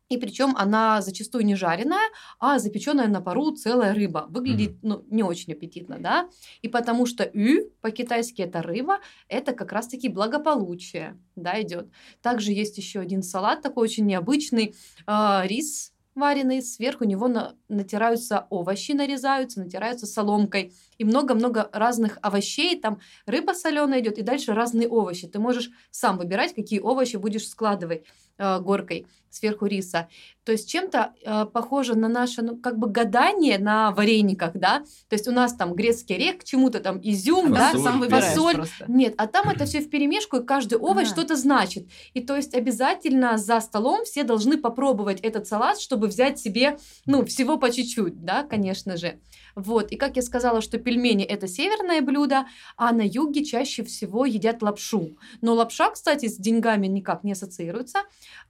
И 0.08 0.18
причем 0.18 0.54
она 0.56 1.02
зачастую 1.02 1.44
не 1.44 1.56
жареная, 1.56 2.08
а 2.38 2.58
запеченная 2.58 3.08
на 3.08 3.20
пару 3.20 3.50
целая 3.52 3.92
рыба. 3.92 4.26
Выглядит 4.28 4.78
ну, 4.82 5.04
не 5.10 5.22
очень 5.22 5.52
аппетитно, 5.52 5.98
да? 5.98 6.28
И 6.62 6.68
потому 6.68 7.06
что 7.06 7.28
ю 7.32 7.70
по-китайски 7.80 8.42
это 8.42 8.62
рыба, 8.62 9.00
это 9.28 9.52
как 9.52 9.72
раз-таки 9.72 10.08
благополучие, 10.08 11.18
да, 11.34 11.60
идет. 11.60 11.90
Также 12.22 12.52
есть 12.52 12.78
еще 12.78 13.00
один 13.00 13.22
салат 13.22 13.62
такой 13.62 13.84
очень 13.84 14.06
необычный, 14.06 14.74
а, 15.06 15.42
рис 15.44 15.92
вареный, 16.14 16.62
сверху 16.62 17.04
него 17.04 17.28
на- 17.28 17.54
натираются 17.68 18.46
овощи, 18.48 18.92
нарезаются, 18.92 19.60
натираются 19.60 20.06
соломкой. 20.06 20.72
И 20.98 21.04
много-много 21.04 21.68
разных 21.72 22.18
овощей, 22.22 22.80
там 22.80 23.00
рыба 23.26 23.52
соленая 23.52 24.00
идет, 24.00 24.18
и 24.18 24.22
дальше 24.22 24.54
разные 24.54 24.88
овощи. 24.88 25.26
Ты 25.26 25.38
можешь 25.38 25.70
сам 25.90 26.18
выбирать, 26.18 26.54
какие 26.54 26.80
овощи 26.80 27.16
будешь 27.16 27.48
складывать 27.48 28.04
э, 28.38 28.60
горкой 28.60 29.06
сверху 29.30 29.66
риса. 29.66 30.08
То 30.44 30.52
есть 30.52 30.68
чем-то 30.68 31.12
э, 31.22 31.44
похоже 31.52 31.94
на 31.94 32.08
наше, 32.08 32.42
ну, 32.42 32.56
как 32.56 32.78
бы 32.78 32.88
гадание 32.88 33.58
на 33.58 33.90
варениках, 33.90 34.52
да? 34.54 34.80
То 35.08 35.14
есть 35.14 35.28
у 35.28 35.32
нас 35.32 35.54
там 35.54 35.74
грецкий 35.74 36.14
орех, 36.16 36.38
к 36.38 36.44
чему-то 36.44 36.80
там 36.80 36.98
изюм, 37.02 37.52
да? 37.52 37.72
Фасоль, 37.72 37.82
сам 37.82 38.00
выбираешь 38.00 38.24
фасоль. 38.24 38.54
просто. 38.54 38.84
Нет, 38.88 39.14
а 39.18 39.26
там 39.26 39.50
это 39.50 39.66
все 39.66 39.80
в 39.80 39.90
перемешку, 39.90 40.38
и 40.38 40.44
каждый 40.44 40.78
овощ 40.78 41.08
Ага. 41.08 41.14
что-то 41.14 41.36
значит. 41.36 41.86
И 42.14 42.20
то 42.20 42.34
есть 42.36 42.54
обязательно 42.54 43.36
за 43.36 43.60
столом 43.60 44.04
все 44.04 44.24
должны 44.24 44.56
попробовать 44.56 45.20
этот 45.20 45.46
салат, 45.46 45.78
чтобы 45.78 46.06
взять 46.06 46.38
себе, 46.38 46.78
ну, 47.04 47.24
всего 47.26 47.58
по 47.58 47.70
чуть-чуть, 47.70 48.24
да, 48.24 48.42
конечно 48.44 48.96
же. 48.96 49.18
Вот, 49.56 49.90
и 49.90 49.96
как 49.96 50.16
я 50.16 50.22
сказала, 50.22 50.60
что 50.60 50.78
пельмени 50.78 51.24
это 51.24 51.48
северное 51.48 52.02
блюдо, 52.02 52.46
а 52.76 52.92
на 52.92 53.00
юге 53.00 53.42
чаще 53.42 53.82
всего 53.84 54.26
едят 54.26 54.60
лапшу. 54.60 55.16
Но 55.40 55.54
лапша, 55.54 55.90
кстати, 55.90 56.28
с 56.28 56.36
деньгами 56.36 56.86
никак 56.86 57.24
не 57.24 57.32
ассоциируется. 57.32 58.00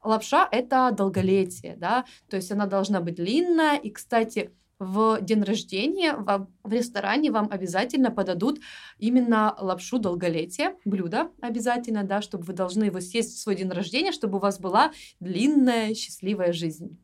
Лапша 0.03 0.49
это 0.51 0.91
долголетие, 0.91 1.77
да, 1.77 2.05
то 2.29 2.37
есть 2.37 2.51
она 2.51 2.67
должна 2.67 3.01
быть 3.01 3.15
длинная. 3.15 3.77
И, 3.77 3.91
кстати, 3.91 4.51
в 4.81 5.19
день 5.21 5.45
рождения 5.45 6.15
вам, 6.15 6.53
в 6.65 6.73
ресторане 6.73 7.31
вам 7.31 7.49
обязательно 7.53 8.11
подадут 8.11 8.59
именно 8.99 9.55
лапшу 9.61 9.99
долголетия, 9.99 10.75
блюдо 10.85 11.31
обязательно, 11.41 12.03
да, 12.03 12.21
чтобы 12.21 12.45
вы 12.45 12.53
должны 12.53 12.85
его 12.85 13.01
съесть 13.01 13.37
в 13.37 13.41
свой 13.41 13.55
день 13.55 13.71
рождения, 13.71 14.11
чтобы 14.11 14.39
у 14.39 14.41
вас 14.41 14.59
была 14.59 14.93
длинная 15.21 15.95
счастливая 15.95 16.53
жизнь. 16.53 16.99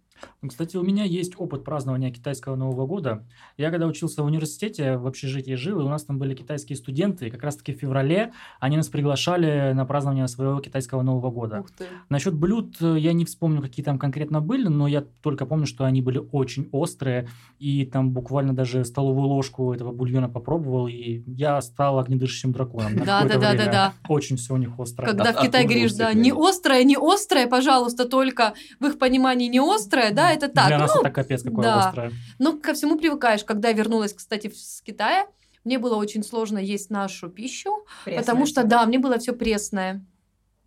Кстати, 0.46 0.76
у 0.76 0.82
меня 0.82 1.04
есть 1.04 1.34
опыт 1.38 1.64
празднования 1.64 2.10
китайского 2.10 2.56
Нового 2.56 2.86
года. 2.86 3.24
Я 3.56 3.70
когда 3.70 3.86
учился 3.86 4.22
в 4.22 4.26
университете, 4.26 4.96
в 4.96 5.06
общежитии 5.06 5.54
жил, 5.54 5.80
и 5.80 5.84
у 5.84 5.88
нас 5.88 6.04
там 6.04 6.18
были 6.18 6.34
китайские 6.34 6.76
студенты, 6.76 7.28
и 7.28 7.30
как 7.30 7.42
раз-таки 7.42 7.72
в 7.72 7.78
феврале 7.78 8.32
они 8.60 8.76
нас 8.76 8.88
приглашали 8.88 9.72
на 9.72 9.84
празднование 9.84 10.28
своего 10.28 10.60
китайского 10.60 11.02
Нового 11.02 11.30
года. 11.30 11.60
Ух 11.60 11.70
ты. 11.70 11.86
Насчет 12.08 12.34
блюд 12.34 12.76
э, 12.80 12.96
я 12.98 13.12
не 13.12 13.24
вспомню, 13.24 13.62
какие 13.62 13.84
там 13.84 13.98
конкретно 13.98 14.40
были, 14.40 14.68
но 14.68 14.86
я 14.88 15.04
только 15.22 15.46
помню, 15.46 15.66
что 15.66 15.84
они 15.84 16.02
были 16.02 16.18
очень 16.32 16.68
острые, 16.72 17.28
и 17.58 17.84
там 17.84 18.10
буквально 18.10 18.54
даже 18.54 18.84
столовую 18.84 19.28
ложку 19.28 19.72
этого 19.72 19.92
бульона 19.92 20.28
попробовал, 20.28 20.88
и 20.88 21.22
я 21.26 21.60
стал 21.60 21.98
огнедышащим 21.98 22.52
драконом. 22.52 22.96
на 22.96 23.04
Да, 23.04 23.22
да, 23.22 23.28
какое-то 23.28 23.40
да, 23.40 23.50
да, 23.50 23.56
время. 23.56 23.72
да. 23.72 23.92
Очень 24.08 24.36
все 24.36 24.54
у 24.54 24.56
них 24.56 24.70
острое. 24.78 25.08
Когда 25.08 25.32
в 25.32 25.40
Китае 25.40 25.64
говоришь, 25.64 25.92
да, 25.94 26.12
не 26.12 26.32
острое, 26.32 26.84
не 26.84 26.96
острое, 27.00 27.46
пожалуйста, 27.46 28.08
только 28.08 28.54
в 28.80 28.86
их 28.86 28.98
понимании 28.98 29.48
не 29.48 29.60
острое, 29.60 30.11
да, 30.12 30.32
это 30.32 30.48
так. 30.48 30.68
Для 30.68 30.78
нас 30.78 30.94
ну, 30.94 31.00
это 31.00 31.10
капец 31.10 31.42
какое 31.42 31.64
да. 31.64 31.88
острое. 31.88 32.12
Но 32.38 32.58
ко 32.58 32.74
всему 32.74 32.96
привыкаешь. 32.96 33.44
Когда 33.44 33.68
я 33.68 33.74
вернулась, 33.74 34.12
кстати, 34.12 34.52
с 34.54 34.82
Китая, 34.82 35.26
мне 35.64 35.78
было 35.78 35.96
очень 35.96 36.22
сложно 36.22 36.58
есть 36.58 36.90
нашу 36.90 37.28
пищу, 37.28 37.84
потому 38.04 38.46
что, 38.46 38.64
да, 38.64 38.84
мне 38.86 38.98
было 38.98 39.18
все 39.18 39.32
пресное. 39.32 40.04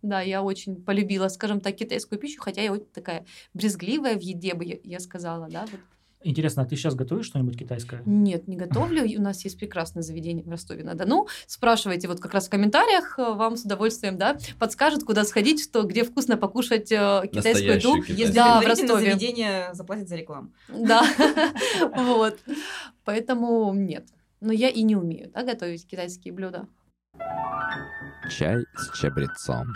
Да, 0.02 0.20
я 0.20 0.42
очень 0.42 0.76
полюбила, 0.76 1.28
скажем 1.28 1.60
так, 1.60 1.74
китайскую 1.74 2.18
пищу, 2.18 2.40
хотя 2.40 2.62
я 2.62 2.70
вот 2.70 2.92
такая 2.92 3.26
брезгливая 3.54 4.16
в 4.16 4.20
еде 4.20 4.54
бы, 4.54 4.64
я, 4.64 4.76
я 4.84 5.00
сказала, 5.00 5.48
да. 5.48 5.66
Вот. 5.72 5.80
Интересно, 6.28 6.62
а 6.62 6.66
ты 6.66 6.74
сейчас 6.74 6.96
готовишь 6.96 7.26
что-нибудь 7.26 7.56
китайское? 7.56 8.02
Нет, 8.04 8.48
не 8.48 8.56
готовлю. 8.56 9.04
У 9.18 9.22
нас 9.22 9.44
есть 9.44 9.58
прекрасное 9.58 10.02
заведение 10.02 10.44
в 10.44 10.50
Ростове-на-Дону. 10.50 11.28
Спрашивайте 11.46 12.08
вот 12.08 12.18
как 12.18 12.34
раз 12.34 12.48
в 12.48 12.50
комментариях, 12.50 13.16
э, 13.18 13.32
вам 13.34 13.56
с 13.56 13.62
удовольствием, 13.62 14.18
да, 14.18 14.36
подскажут, 14.58 15.04
куда 15.04 15.24
сходить, 15.24 15.62
что 15.62 15.82
где 15.84 16.02
вкусно 16.02 16.36
покушать 16.36 16.90
э, 16.90 17.22
китайскую 17.30 17.34
Настоящую 17.34 17.74
еду. 17.76 17.92
китайскую. 18.02 18.18
Если 18.18 18.34
Да, 18.34 18.60
в 18.60 18.66
Ростове. 18.66 19.10
заведение 19.10 19.70
заплатит 19.72 20.08
за 20.08 20.16
рекламу. 20.16 20.52
Да, 20.68 21.04
вот. 21.96 22.38
Поэтому 23.04 23.72
нет. 23.72 24.06
Но 24.40 24.52
я 24.52 24.68
и 24.68 24.82
не 24.82 24.96
умею, 24.96 25.30
да, 25.32 25.44
готовить 25.44 25.86
китайские 25.86 26.34
блюда. 26.34 26.66
Чай 28.28 28.64
с 28.74 28.98
чабрецом. 28.98 29.68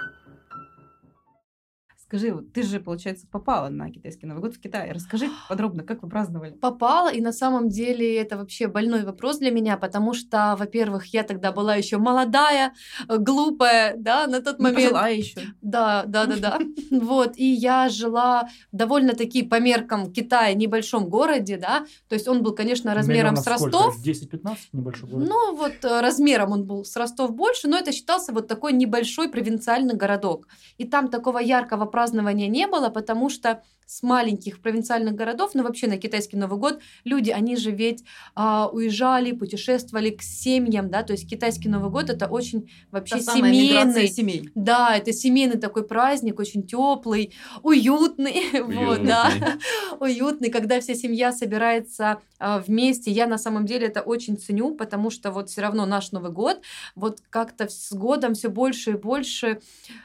Скажи, 2.10 2.36
ты 2.52 2.64
же, 2.64 2.80
получается, 2.80 3.28
попала 3.30 3.68
на 3.68 3.88
китайский 3.88 4.26
Новый 4.26 4.40
год 4.40 4.56
в 4.56 4.60
Китае. 4.60 4.90
Расскажи 4.90 5.28
подробно, 5.48 5.84
как 5.84 6.02
вы 6.02 6.08
праздновали. 6.08 6.50
попала, 6.50 7.08
и 7.08 7.20
на 7.20 7.30
самом 7.32 7.68
деле 7.68 8.16
это 8.16 8.36
вообще 8.36 8.66
больной 8.66 9.04
вопрос 9.04 9.38
для 9.38 9.52
меня, 9.52 9.76
потому 9.76 10.12
что, 10.12 10.56
во-первых, 10.58 11.06
я 11.14 11.22
тогда 11.22 11.52
была 11.52 11.76
еще 11.76 11.98
молодая, 11.98 12.74
э, 13.08 13.16
глупая, 13.16 13.94
да, 13.96 14.26
на 14.26 14.40
тот 14.42 14.58
Ну, 14.58 14.64
момент. 14.64 14.82
пожилая 14.90 15.14
еще. 15.14 15.40
Да, 15.62 16.02
да, 16.04 16.26
да, 16.26 16.36
да. 16.36 16.58
Вот, 16.90 17.34
и 17.36 17.44
я 17.44 17.88
жила 17.88 18.48
довольно-таки 18.72 19.44
по 19.44 19.60
меркам 19.60 20.12
Китая 20.12 20.52
небольшом 20.54 21.08
городе, 21.08 21.58
да, 21.58 21.86
то 22.08 22.16
есть 22.16 22.26
он 22.26 22.42
был, 22.42 22.56
конечно, 22.56 22.92
размером 22.92 23.36
с? 23.36 23.46
Ростов, 23.46 24.04
10-15 24.04 24.56
небольшой 24.72 25.08
город? 25.08 25.28
ну, 25.28 25.56
вот 25.56 25.84
э, 25.84 26.00
размером 26.00 26.50
он 26.50 26.64
был 26.64 26.84
с 26.84 26.96
Ростов 26.96 27.36
больше, 27.36 27.68
но 27.68 27.78
это 27.78 27.92
считался 27.92 28.32
вот 28.32 28.48
такой 28.48 28.72
небольшой 28.72 29.28
провинциальный 29.28 29.94
городок. 29.94 30.48
И 30.76 30.84
там 30.84 31.06
такого 31.06 31.38
яркого 31.38 31.84
празднования 32.00 32.48
не 32.48 32.66
было, 32.66 32.88
потому 32.88 33.28
что 33.28 33.62
с 33.90 34.04
маленьких 34.04 34.60
провинциальных 34.60 35.16
городов, 35.16 35.50
ну 35.54 35.64
вообще 35.64 35.88
на 35.88 35.96
китайский 35.96 36.36
Новый 36.36 36.60
год, 36.60 36.78
люди, 37.02 37.30
они 37.30 37.56
же 37.56 37.72
ведь 37.72 38.04
а, 38.36 38.68
уезжали, 38.68 39.32
путешествовали 39.32 40.10
к 40.10 40.22
семьям, 40.22 40.90
да, 40.90 41.02
то 41.02 41.12
есть 41.12 41.28
китайский 41.28 41.68
Новый 41.68 41.90
год 41.90 42.08
это 42.08 42.28
очень 42.28 42.70
вообще 42.92 43.16
Та 43.16 43.34
семейный, 43.34 44.06
семей. 44.06 44.48
да, 44.54 44.96
это 44.96 45.12
семейный 45.12 45.58
такой 45.58 45.84
праздник, 45.84 46.38
очень 46.38 46.62
теплый, 46.62 47.34
уютный, 47.64 48.62
вот, 48.62 49.04
да, 49.04 49.28
уютный, 49.98 50.50
когда 50.50 50.80
вся 50.80 50.94
семья 50.94 51.32
собирается 51.32 52.20
а, 52.38 52.60
вместе. 52.60 53.10
Я 53.10 53.26
на 53.26 53.38
самом 53.38 53.66
деле 53.66 53.88
это 53.88 54.02
очень 54.02 54.38
ценю, 54.38 54.74
потому 54.76 55.10
что 55.10 55.32
вот 55.32 55.50
все 55.50 55.62
равно 55.62 55.84
наш 55.84 56.12
Новый 56.12 56.30
год 56.30 56.62
вот 56.94 57.18
как-то 57.28 57.68
с 57.68 57.92
годом 57.92 58.34
все 58.34 58.48
больше 58.50 58.92
и 58.92 58.94
больше 58.94 59.60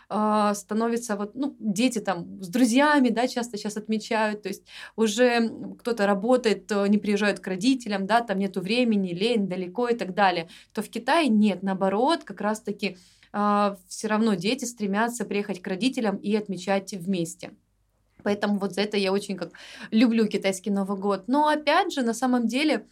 а, 0.10 0.54
становится 0.54 1.16
вот, 1.16 1.36
ну, 1.36 1.56
дети 1.60 2.00
там 2.00 2.42
с 2.42 2.48
друзьями, 2.48 3.10
да, 3.10 3.28
часто 3.28 3.58
сейчас 3.58 3.75
отмечают, 3.78 4.44
то 4.44 4.50
есть 4.50 4.64
уже 4.96 5.50
кто-то 5.80 6.06
работает, 6.06 6.72
э, 6.72 6.88
не 6.88 6.98
приезжают 6.98 7.40
к 7.40 7.48
родителям, 7.48 8.06
да, 8.06 8.22
там 8.22 8.40
нету 8.40 8.62
времени, 8.62 9.14
лень, 9.14 9.48
далеко 9.48 9.90
и 9.90 9.96
так 9.96 10.14
далее, 10.14 10.48
то 10.74 10.82
в 10.82 10.90
Китае 10.90 11.30
нет, 11.30 11.64
наоборот, 11.64 12.24
как 12.24 12.42
раз-таки 12.42 12.98
все 13.90 14.08
равно 14.08 14.36
дети 14.36 14.64
стремятся 14.64 15.26
приехать 15.26 15.62
к 15.62 15.68
родителям 15.68 16.16
и 16.16 16.34
отмечать 16.34 16.94
вместе. 16.94 17.52
Поэтому 18.26 18.58
вот 18.58 18.74
за 18.74 18.82
это 18.82 18.98
я 18.98 19.12
очень 19.12 19.38
как 19.38 19.52
люблю 19.92 20.26
китайский 20.28 20.72
Новый 20.72 20.98
год. 20.98 21.28
Но 21.28 21.48
опять 21.48 21.94
же, 21.94 22.02
на 22.02 22.14
самом 22.14 22.48
деле, 22.48 22.88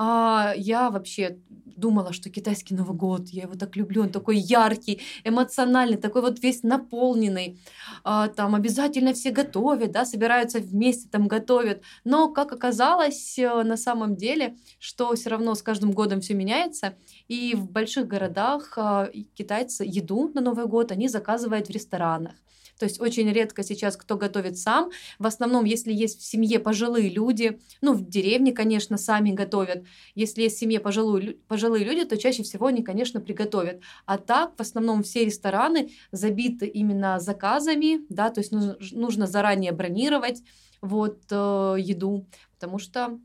а, 0.00 0.52
я 0.56 0.90
вообще 0.90 1.38
думала, 1.76 2.12
что 2.12 2.30
китайский 2.30 2.74
Новый 2.74 2.96
год, 2.96 3.28
я 3.30 3.42
его 3.42 3.54
так 3.54 3.74
люблю, 3.74 4.02
он 4.02 4.10
такой 4.10 4.36
яркий, 4.36 5.00
эмоциональный, 5.24 5.96
такой 5.96 6.22
вот 6.22 6.40
весь 6.40 6.62
наполненный. 6.62 7.58
А, 8.04 8.28
там 8.28 8.54
обязательно 8.54 9.12
все 9.12 9.32
готовят, 9.32 9.90
да, 9.90 10.04
собираются 10.04 10.60
вместе, 10.60 11.08
там 11.08 11.26
готовят. 11.26 11.82
Но, 12.04 12.28
как 12.28 12.52
оказалось, 12.52 13.38
э, 13.40 13.62
на 13.64 13.76
самом 13.76 14.14
деле, 14.14 14.56
что 14.78 15.14
все 15.16 15.30
равно 15.30 15.56
с 15.56 15.62
каждым 15.62 15.90
годом 15.90 16.20
все 16.20 16.34
меняется, 16.34 16.94
и 17.26 17.56
в 17.56 17.68
больших 17.68 18.06
городах 18.06 18.74
а, 18.76 19.10
китайцы 19.34 19.84
еду 19.84 20.30
на 20.32 20.40
Новый 20.40 20.66
год 20.66 20.92
они 20.92 21.08
заказывают 21.08 21.66
в 21.66 21.70
ресторанах. 21.70 22.34
То 22.78 22.84
есть 22.86 23.00
очень 23.00 23.30
редко 23.30 23.62
сейчас 23.62 23.96
кто 23.96 24.16
готовит 24.16 24.58
сам. 24.58 24.90
В 25.18 25.26
основном, 25.26 25.64
если 25.64 25.92
есть 25.92 26.20
в 26.20 26.24
семье 26.24 26.58
пожилые 26.58 27.08
люди, 27.08 27.60
ну, 27.80 27.92
в 27.94 28.08
деревне, 28.08 28.52
конечно, 28.52 28.96
сами 28.96 29.32
готовят. 29.32 29.84
Если 30.14 30.42
есть 30.42 30.56
в 30.56 30.60
семье 30.60 30.80
пожилую, 30.80 31.38
пожилые 31.48 31.84
люди, 31.84 32.04
то 32.04 32.16
чаще 32.16 32.42
всего 32.42 32.66
они, 32.66 32.82
конечно, 32.82 33.20
приготовят. 33.20 33.80
А 34.06 34.18
так, 34.18 34.54
в 34.56 34.60
основном, 34.60 35.02
все 35.02 35.24
рестораны 35.24 35.90
забиты 36.12 36.66
именно 36.66 37.18
заказами, 37.20 38.00
да, 38.08 38.30
то 38.30 38.40
есть 38.40 38.52
нужно, 38.52 38.76
нужно 38.92 39.26
заранее 39.26 39.72
бронировать 39.72 40.42
вот 40.80 41.22
э, 41.30 41.76
еду, 41.78 42.26
потому 42.54 42.78
что 42.78 43.18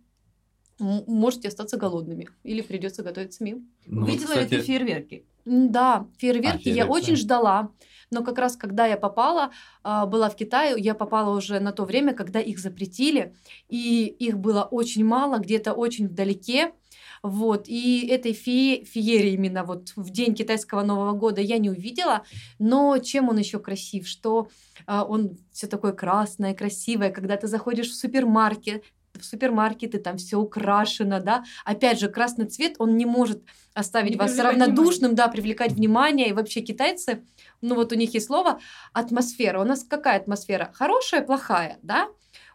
можете 0.80 1.48
остаться 1.48 1.78
голодными 1.78 2.30
или 2.44 2.62
придется 2.62 3.04
готовить 3.04 3.34
самим. 3.34 3.72
Ну, 3.86 4.02
вот, 4.02 4.10
Видела 4.10 4.34
ли 4.34 4.40
ты 4.42 4.58
кстати, 4.58 4.62
фейерверки? 4.66 5.26
Да, 5.46 6.08
фейерверки 6.18 6.70
я 6.70 6.74
фейерверки, 6.76 6.92
очень 6.92 7.14
да. 7.16 7.20
ждала, 7.20 7.72
но 8.12 8.24
как 8.24 8.38
раз 8.38 8.56
когда 8.56 8.86
я 8.86 8.98
попала, 8.98 9.52
а, 9.84 10.06
была 10.06 10.30
в 10.30 10.36
Китае, 10.36 10.76
я 10.78 10.94
попала 10.94 11.36
уже 11.36 11.60
на 11.60 11.72
то 11.72 11.84
время, 11.84 12.14
когда 12.14 12.40
их 12.40 12.60
запретили, 12.60 13.36
и 13.68 14.06
их 14.06 14.38
было 14.40 14.64
очень 14.64 15.04
мало, 15.04 15.40
где-то 15.40 15.74
очень 15.74 16.08
вдалеке. 16.08 16.74
Вот, 17.22 17.68
и 17.68 18.08
этой 18.08 18.34
фе- 18.34 18.84
феерии 18.84 19.34
именно 19.34 19.64
вот 19.64 19.94
в 19.96 20.10
день 20.12 20.36
китайского 20.36 20.84
Нового 20.84 21.14
года 21.14 21.42
я 21.42 21.58
не 21.58 21.70
увидела, 21.70 22.24
но 22.60 22.98
чем 22.98 23.30
он 23.30 23.38
еще 23.38 23.60
красив, 23.60 24.08
что 24.08 24.50
а, 24.86 25.04
он 25.04 25.38
все 25.52 25.68
такое 25.68 25.94
красное, 25.94 26.54
красивое, 26.54 27.12
когда 27.12 27.38
ты 27.38 27.48
заходишь 27.48 27.90
в 27.90 27.96
супермаркет, 27.96 28.84
в 29.20 29.24
супермаркеты, 29.24 30.00
там 30.00 30.18
все 30.18 30.38
украшено, 30.38 31.20
да. 31.20 31.44
Опять 31.66 32.00
же, 32.00 32.10
красный 32.10 32.46
цвет, 32.46 32.76
он 32.80 32.98
не 32.98 33.06
может 33.06 33.44
оставить 33.74 34.12
Не 34.12 34.18
вас 34.18 34.38
равнодушным, 34.38 35.16
да, 35.16 35.28
привлекать 35.28 35.74
внимание. 35.74 36.30
И 36.30 36.34
вообще 36.34 36.62
китайцы, 36.62 37.24
ну 37.62 37.76
вот 37.76 37.92
у 37.92 37.96
них 37.96 38.14
есть 38.14 38.28
слово 38.28 38.60
атмосфера. 38.92 39.62
У 39.62 39.64
нас 39.64 39.84
какая 39.84 40.18
атмосфера? 40.18 40.72
Хорошая, 40.74 41.22
плохая, 41.22 41.78
да? 41.82 42.10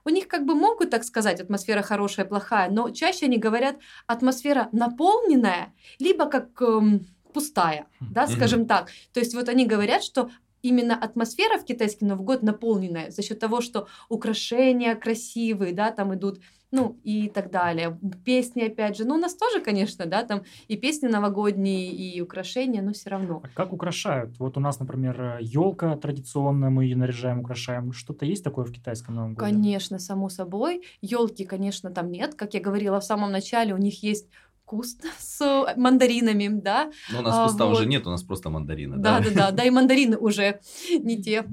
У 0.04 0.10
них 0.10 0.26
как 0.26 0.46
бы 0.46 0.54
могут 0.54 0.90
так 0.90 1.04
сказать, 1.04 1.40
атмосфера 1.40 1.82
хорошая, 1.82 2.24
плохая, 2.24 2.70
но 2.70 2.90
чаще 2.90 3.26
они 3.26 3.36
говорят 3.36 3.76
атмосфера 4.06 4.68
наполненная, 4.72 5.74
либо 5.98 6.26
как 6.26 6.60
эм, 6.62 7.06
пустая, 7.32 7.86
да, 8.00 8.26
скажем 8.26 8.66
так. 8.66 8.90
То 9.12 9.20
есть 9.20 9.34
вот 9.34 9.48
они 9.48 9.66
говорят, 9.66 10.02
что 10.02 10.30
именно 10.68 10.94
атмосфера 10.94 11.58
в 11.58 11.64
китайский 11.64 12.04
Новый 12.04 12.24
год 12.24 12.42
наполненная 12.42 13.10
за 13.10 13.22
счет 13.22 13.38
того, 13.38 13.60
что 13.60 13.88
украшения 14.08 14.94
красивые, 14.94 15.72
да, 15.72 15.90
там 15.90 16.14
идут, 16.14 16.40
ну 16.70 16.98
и 17.02 17.28
так 17.28 17.50
далее. 17.50 17.98
Песни, 18.24 18.62
опять 18.62 18.96
же, 18.96 19.04
ну 19.04 19.14
у 19.14 19.18
нас 19.18 19.34
тоже, 19.34 19.60
конечно, 19.60 20.06
да, 20.06 20.22
там 20.22 20.42
и 20.68 20.76
песни 20.76 21.06
новогодние, 21.06 21.90
и 21.90 22.20
украшения, 22.20 22.82
но 22.82 22.92
все 22.92 23.10
равно. 23.10 23.42
А 23.42 23.48
Как 23.54 23.72
украшают? 23.72 24.38
Вот 24.38 24.56
у 24.56 24.60
нас, 24.60 24.78
например, 24.78 25.38
елка 25.40 25.96
традиционная, 25.96 26.70
мы 26.70 26.84
ее 26.84 26.96
наряжаем, 26.96 27.40
украшаем. 27.40 27.92
Что-то 27.92 28.26
есть 28.26 28.44
такое 28.44 28.64
в 28.64 28.72
китайском 28.72 29.14
Новом 29.14 29.34
годе? 29.34 29.50
Конечно, 29.50 29.98
само 29.98 30.28
собой. 30.28 30.82
Елки, 31.00 31.44
конечно, 31.44 31.90
там 31.90 32.10
нет. 32.10 32.34
Как 32.34 32.54
я 32.54 32.60
говорила 32.60 33.00
в 33.00 33.04
самом 33.04 33.32
начале, 33.32 33.74
у 33.74 33.78
них 33.78 34.02
есть 34.02 34.28
куст 34.68 35.02
с 35.18 35.74
мандаринами, 35.76 36.48
да. 36.48 36.90
Ну, 37.10 37.20
у 37.20 37.22
нас 37.22 37.34
А, 37.36 37.44
куста 37.48 37.64
вот. 37.64 37.78
уже 37.78 37.86
нет, 37.86 38.06
у 38.06 38.10
нас 38.10 38.22
просто 38.22 38.50
мандарины. 38.50 38.96
Да, 38.98 39.20
да, 39.20 39.30
да, 39.30 39.50
да, 39.50 39.64
и 39.64 39.70
мандарины 39.70 40.16
уже 40.28 40.60
не 40.90 41.20
те. 41.22 41.44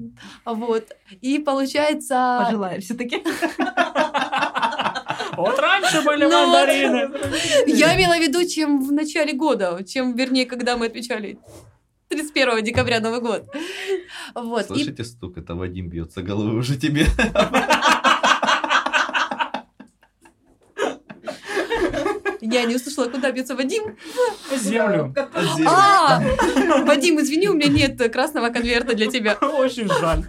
Вот. 0.44 0.84
И 1.22 1.38
получается... 1.38 2.42
Пожилая 2.44 2.80
все-таки. 2.80 3.22
Вот 5.36 5.58
раньше 5.58 6.00
были 6.02 6.24
Ну 6.24 6.30
вот. 6.30 6.46
мандарины. 6.48 7.10
Я 7.66 7.94
имела 7.94 8.16
в 8.16 8.20
виду, 8.20 8.48
чем 8.48 8.80
в 8.80 8.90
начале 8.90 9.34
года, 9.34 9.84
чем, 9.84 10.16
вернее, 10.16 10.46
когда 10.46 10.78
мы 10.78 10.86
отмечали 10.86 11.38
31 12.08 12.64
декабря 12.64 13.00
Новый 13.00 13.20
год. 13.20 13.44
Вот. 14.34 14.62
И 14.62 14.66
Слышите 14.68 15.04
стук? 15.04 15.36
Это 15.36 15.54
Вадим 15.54 15.90
бьется 15.90 16.22
головой 16.22 16.56
уже 16.56 16.78
тебе. 16.78 17.06
Я 22.50 22.64
не 22.64 22.76
услышала, 22.76 23.08
куда 23.08 23.30
бьется 23.30 23.54
Вадим. 23.54 23.96
По 24.50 24.56
землю. 24.56 25.14
А, 25.66 26.22
Вадим, 26.84 27.20
извини, 27.20 27.48
у 27.48 27.54
меня 27.54 27.68
нет 27.68 28.12
красного 28.12 28.50
конверта 28.50 28.94
для 28.94 29.10
тебя. 29.10 29.34
Очень 29.34 29.88
жаль. 29.88 30.24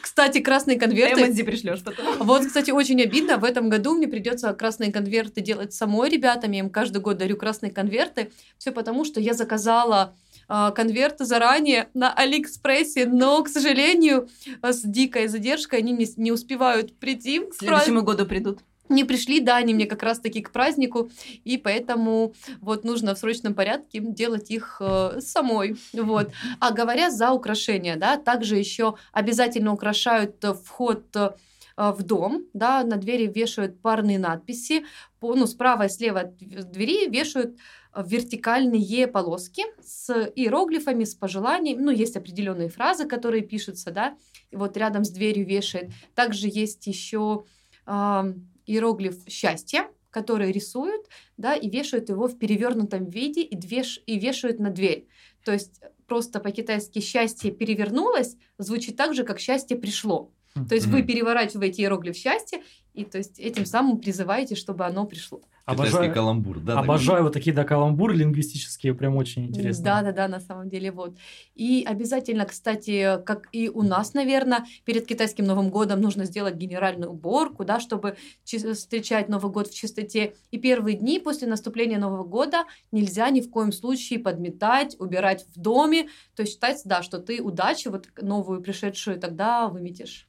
Кстати, 0.00 0.40
красные 0.40 0.78
конверты 0.78 1.20
Эмодзи 1.20 1.42
пришлешь 1.42 1.82
потом. 1.82 2.04
Вот, 2.18 2.46
кстати, 2.46 2.70
очень 2.70 3.00
обидно. 3.02 3.38
В 3.38 3.44
этом 3.44 3.68
году 3.68 3.94
мне 3.94 4.08
придется 4.08 4.52
красные 4.52 4.92
конверты 4.92 5.40
делать 5.40 5.72
самой 5.72 6.10
ребятам. 6.10 6.52
Я 6.52 6.60
им 6.60 6.70
каждый 6.70 7.00
год 7.00 7.18
дарю 7.18 7.36
красные 7.36 7.72
конверты. 7.72 8.30
Все 8.58 8.72
потому, 8.72 9.04
что 9.04 9.20
я 9.20 9.34
заказала 9.34 10.14
а, 10.48 10.70
конверты 10.70 11.24
заранее 11.24 11.88
на 11.94 12.12
Алиэкспрессе, 12.12 13.06
но, 13.06 13.42
к 13.42 13.48
сожалению, 13.48 14.28
с 14.62 14.82
дикой 14.82 15.28
задержкой 15.28 15.80
они 15.80 15.92
не, 15.92 16.06
не 16.16 16.32
успевают 16.32 16.98
прийти. 16.98 17.40
К 17.40 17.54
следующему 17.54 18.02
году 18.02 18.26
придут. 18.26 18.60
Не 18.92 19.04
пришли, 19.04 19.40
да, 19.40 19.56
они 19.56 19.74
мне 19.74 19.86
как 19.86 20.02
раз-таки 20.02 20.42
к 20.42 20.50
празднику, 20.52 21.10
и 21.44 21.56
поэтому 21.56 22.34
вот 22.60 22.84
нужно 22.84 23.14
в 23.14 23.18
срочном 23.18 23.54
порядке 23.54 24.00
делать 24.00 24.50
их 24.50 24.76
э, 24.80 25.20
самой, 25.20 25.76
вот. 25.92 26.30
А 26.60 26.72
говоря 26.72 27.10
за 27.10 27.32
украшения, 27.32 27.96
да, 27.96 28.18
также 28.18 28.56
еще 28.56 28.96
обязательно 29.12 29.72
украшают 29.72 30.44
э, 30.44 30.52
вход 30.52 31.04
э, 31.16 31.30
в 31.76 32.02
дом, 32.02 32.44
да, 32.52 32.84
на 32.84 32.96
двери 32.96 33.26
вешают 33.26 33.80
парные 33.80 34.18
надписи, 34.18 34.84
по, 35.20 35.34
ну, 35.34 35.46
справа 35.46 35.86
и 35.86 35.88
слева 35.88 36.20
от 36.20 36.36
двери 36.36 37.08
вешают 37.08 37.56
а, 37.92 38.02
вертикальные 38.02 39.06
полоски 39.06 39.64
с 39.82 40.10
иероглифами, 40.34 41.04
с 41.04 41.14
пожеланиями. 41.14 41.80
Ну, 41.80 41.90
есть 41.90 42.16
определенные 42.16 42.68
фразы, 42.68 43.06
которые 43.06 43.42
пишутся, 43.42 43.90
да, 43.90 44.16
и 44.50 44.56
вот 44.56 44.76
рядом 44.76 45.04
с 45.04 45.10
дверью 45.10 45.46
вешает. 45.46 45.90
Также 46.14 46.48
есть 46.48 46.86
еще 46.86 47.44
э, 47.86 48.34
иероглиф 48.66 49.16
счастья, 49.28 49.88
который 50.10 50.52
рисуют, 50.52 51.06
да, 51.36 51.54
и 51.54 51.68
вешают 51.68 52.08
его 52.08 52.28
в 52.28 52.38
перевернутом 52.38 53.08
виде 53.08 53.42
и, 53.42 53.56
двеш, 53.56 54.00
и 54.06 54.18
вешают 54.18 54.58
на 54.60 54.70
дверь. 54.70 55.06
То 55.44 55.52
есть 55.52 55.80
просто 56.06 56.38
по-китайски 56.40 57.00
счастье 57.00 57.50
перевернулось, 57.50 58.36
звучит 58.58 58.96
так 58.96 59.14
же, 59.14 59.24
как 59.24 59.40
счастье 59.40 59.76
пришло. 59.76 60.30
То 60.68 60.74
есть 60.74 60.86
вы 60.86 61.02
переворачиваете 61.02 61.82
иероглиф 61.82 62.14
счастья, 62.14 62.60
и 62.94 63.04
то 63.04 63.18
есть 63.18 63.38
этим 63.38 63.66
самым 63.66 63.98
призываете, 63.98 64.54
чтобы 64.54 64.84
оно 64.84 65.06
пришло. 65.06 65.40
Китайский 65.64 65.94
Обожаю, 65.94 66.14
каламбур, 66.14 66.58
да? 66.58 66.80
обожаю 66.80 67.22
вот 67.22 67.34
такие 67.34 67.54
да, 67.54 67.62
каламбуры 67.62 68.16
лингвистические, 68.16 68.94
прям 68.94 69.14
очень 69.14 69.46
интересно. 69.46 69.84
Да, 69.84 70.02
да, 70.02 70.12
да, 70.12 70.28
на 70.28 70.40
самом 70.40 70.68
деле 70.68 70.90
вот. 70.90 71.16
И 71.54 71.84
обязательно, 71.86 72.46
кстати, 72.46 73.22
как 73.24 73.48
и 73.52 73.68
у 73.68 73.82
нас, 73.82 74.12
наверное, 74.12 74.66
перед 74.84 75.06
китайским 75.06 75.44
Новым 75.44 75.70
годом 75.70 76.00
нужно 76.00 76.24
сделать 76.24 76.56
генеральную 76.56 77.12
уборку, 77.12 77.64
да, 77.64 77.78
чтобы 77.78 78.16
встречать 78.44 79.28
Новый 79.28 79.52
год 79.52 79.68
в 79.68 79.74
чистоте. 79.74 80.34
И 80.50 80.58
первые 80.58 80.96
дни 80.96 81.20
после 81.20 81.46
наступления 81.46 81.98
Нового 81.98 82.24
года 82.24 82.64
нельзя 82.90 83.30
ни 83.30 83.40
в 83.40 83.48
коем 83.48 83.70
случае 83.70 84.18
подметать, 84.18 84.96
убирать 84.98 85.46
в 85.54 85.60
доме. 85.60 86.08
То 86.34 86.42
есть 86.42 86.54
считается, 86.54 86.88
да, 86.88 87.04
что 87.04 87.18
ты 87.20 87.40
удачу 87.40 87.92
вот 87.92 88.08
новую 88.20 88.62
пришедшую 88.62 89.20
тогда 89.20 89.68
выметишь. 89.68 90.28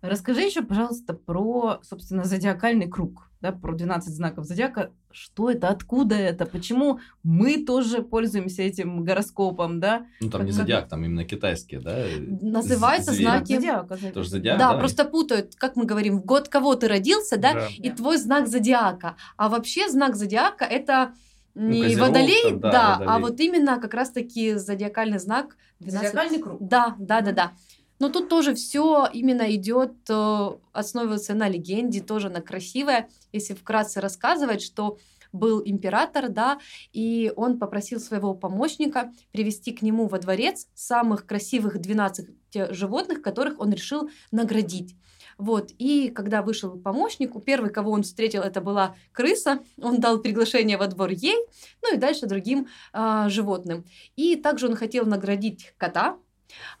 Расскажи 0.00 0.42
еще, 0.42 0.62
пожалуйста, 0.62 1.12
про, 1.14 1.80
собственно, 1.82 2.22
зодиакальный 2.24 2.86
круг, 2.86 3.30
да, 3.40 3.50
про 3.50 3.72
12 3.74 4.14
знаков 4.14 4.44
зодиака. 4.44 4.90
Что 5.10 5.50
это, 5.50 5.68
откуда 5.68 6.14
это, 6.14 6.46
почему 6.46 7.00
мы 7.24 7.64
тоже 7.64 8.02
пользуемся 8.02 8.62
этим 8.62 9.02
гороскопом, 9.02 9.80
да? 9.80 10.06
Ну, 10.20 10.30
там 10.30 10.42
не 10.42 10.48
Как- 10.52 10.56
зодиак, 10.56 10.88
там 10.88 11.04
именно 11.04 11.24
китайские, 11.24 11.80
да? 11.80 12.04
Называется 12.40 13.10
звери. 13.12 13.24
знаки. 13.24 13.54
Зодиака. 13.54 13.94
зодиака. 13.96 14.14
Тоже 14.14 14.30
зодиак, 14.30 14.58
да, 14.58 14.72
да? 14.74 14.78
просто 14.78 15.04
путают, 15.04 15.56
как 15.56 15.74
мы 15.76 15.84
говорим, 15.84 16.18
в 16.20 16.24
год 16.24 16.48
кого 16.48 16.74
ты 16.76 16.86
родился, 16.88 17.36
да, 17.36 17.66
и 17.76 17.88
Да. 17.90 17.96
твой 17.96 18.18
знак 18.18 18.46
зодиака. 18.46 19.16
А 19.36 19.48
вообще 19.48 19.88
знак 19.88 20.14
зодиака 20.14 20.64
это 20.64 21.12
не 21.54 21.82
Козерог 21.82 22.08
водолей, 22.08 22.42
там, 22.50 22.60
да, 22.60 22.70
да, 22.70 22.94
а 22.94 22.98
водолей. 22.98 23.22
вот 23.22 23.40
именно 23.40 23.80
как 23.80 23.94
раз-таки 23.94 24.54
зодиакальный 24.54 25.18
знак 25.18 25.56
12. 25.80 26.06
Зодиакальный 26.12 26.38
круг. 26.40 26.58
Да, 26.60 26.94
да, 26.98 27.20
да, 27.20 27.32
да. 27.32 27.52
Но 27.98 28.08
тут 28.08 28.28
тоже 28.28 28.54
все 28.54 29.08
именно 29.12 29.54
идет, 29.54 29.94
э, 30.08 30.50
основывается 30.72 31.34
на 31.34 31.48
легенде, 31.48 32.00
тоже 32.00 32.28
на 32.30 32.40
красивое. 32.40 33.08
Если 33.32 33.54
вкратце 33.54 34.00
рассказывать, 34.00 34.62
что 34.62 34.98
был 35.32 35.62
император, 35.64 36.28
да, 36.28 36.58
и 36.92 37.32
он 37.36 37.58
попросил 37.58 38.00
своего 38.00 38.34
помощника 38.34 39.12
привести 39.32 39.72
к 39.72 39.82
нему 39.82 40.06
во 40.06 40.18
дворец 40.18 40.68
самых 40.74 41.26
красивых 41.26 41.80
12 41.80 42.28
животных, 42.70 43.22
которых 43.22 43.60
он 43.60 43.72
решил 43.72 44.10
наградить. 44.30 44.96
Вот, 45.36 45.70
и 45.78 46.08
когда 46.08 46.42
вышел 46.42 46.76
помощник, 46.80 47.36
у 47.36 47.40
первый, 47.40 47.70
кого 47.70 47.92
он 47.92 48.02
встретил, 48.02 48.42
это 48.42 48.60
была 48.60 48.96
крыса, 49.12 49.60
он 49.80 50.00
дал 50.00 50.18
приглашение 50.18 50.76
во 50.76 50.88
двор 50.88 51.10
ей, 51.10 51.36
ну 51.80 51.94
и 51.94 51.96
дальше 51.96 52.26
другим 52.26 52.66
а, 52.92 53.28
животным. 53.28 53.84
И 54.16 54.34
также 54.34 54.66
он 54.66 54.74
хотел 54.74 55.06
наградить 55.06 55.74
кота, 55.76 56.18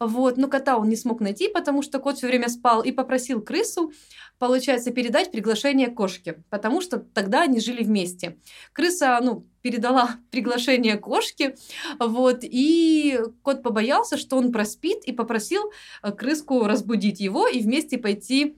вот, 0.00 0.36
но 0.36 0.48
кота 0.48 0.76
он 0.78 0.88
не 0.88 0.96
смог 0.96 1.20
найти, 1.20 1.48
потому 1.48 1.82
что 1.82 1.98
кот 1.98 2.18
все 2.18 2.26
время 2.26 2.48
спал 2.48 2.82
и 2.82 2.92
попросил 2.92 3.42
крысу, 3.42 3.92
получается, 4.38 4.90
передать 4.90 5.30
приглашение 5.30 5.88
кошке, 5.88 6.42
потому 6.50 6.80
что 6.80 6.98
тогда 6.98 7.42
они 7.42 7.60
жили 7.60 7.82
вместе. 7.82 8.38
Крыса, 8.72 9.18
ну, 9.22 9.46
передала 9.62 10.16
приглашение 10.30 10.96
кошке, 10.96 11.56
вот, 11.98 12.38
и 12.42 13.18
кот 13.42 13.62
побоялся, 13.62 14.16
что 14.16 14.36
он 14.36 14.52
проспит, 14.52 15.04
и 15.04 15.12
попросил 15.12 15.62
э, 16.02 16.12
крыску 16.12 16.64
разбудить 16.64 17.20
его 17.20 17.48
и 17.48 17.60
вместе 17.60 17.98
пойти 17.98 18.56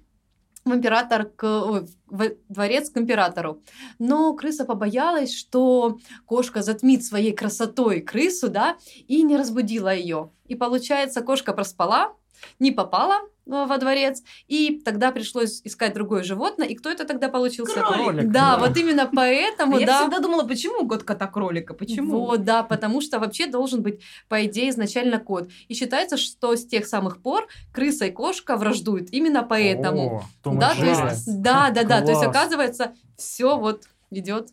император 0.74 1.24
к 1.24 1.86
в 2.06 2.30
дворец 2.48 2.90
к 2.90 2.98
императору. 2.98 3.62
Но 3.98 4.34
крыса 4.34 4.64
побоялась, 4.64 5.34
что 5.34 5.98
кошка 6.26 6.62
затмит 6.62 7.04
своей 7.04 7.32
красотой 7.32 8.00
крысу, 8.00 8.48
да, 8.48 8.76
и 9.06 9.22
не 9.22 9.36
разбудила 9.36 9.94
ее. 9.94 10.30
И 10.46 10.56
получается, 10.56 11.22
кошка 11.22 11.52
проспала, 11.52 12.14
не 12.58 12.70
попала 12.72 13.16
э, 13.46 13.64
во 13.66 13.78
дворец, 13.78 14.22
и 14.48 14.80
тогда 14.84 15.12
пришлось 15.12 15.60
искать 15.64 15.94
другое 15.94 16.22
животное. 16.22 16.66
И 16.68 16.74
кто 16.74 16.90
это 16.90 17.04
тогда 17.04 17.28
получился? 17.28 17.80
Кролик. 17.82 18.30
Да, 18.30 18.56
Да. 18.56 18.58
вот 18.58 18.76
именно 18.76 19.10
поэтому, 19.12 19.78
Я 19.78 19.86
да. 19.86 20.00
всегда 20.00 20.20
думала, 20.20 20.44
почему 20.44 20.84
год 20.84 21.02
кота-кролика? 21.04 21.74
Почему? 21.74 22.26
Вот, 22.26 22.44
да, 22.44 22.62
потому 22.62 23.00
что 23.00 23.18
вообще 23.18 23.46
должен 23.46 23.82
быть, 23.82 24.00
по 24.28 24.44
идее, 24.46 24.70
изначально 24.70 25.18
кот. 25.18 25.50
И 25.68 25.74
считается, 25.74 26.16
что 26.16 26.54
с 26.56 26.66
тех 26.66 26.86
самых 26.86 27.22
пор 27.22 27.48
крыса 27.72 28.06
и 28.06 28.10
кошка 28.10 28.56
враждуют 28.56 29.08
именно 29.12 29.42
поэтому. 29.42 30.22
О, 30.44 30.54
да, 30.54 30.74
то 30.74 30.84
есть, 30.84 31.40
да, 31.42 31.70
да, 31.70 31.84
да, 31.84 32.00
то 32.02 32.10
есть 32.10 32.22
оказывается, 32.22 32.94
все 33.16 33.58
вот 33.58 33.84
идет 34.10 34.48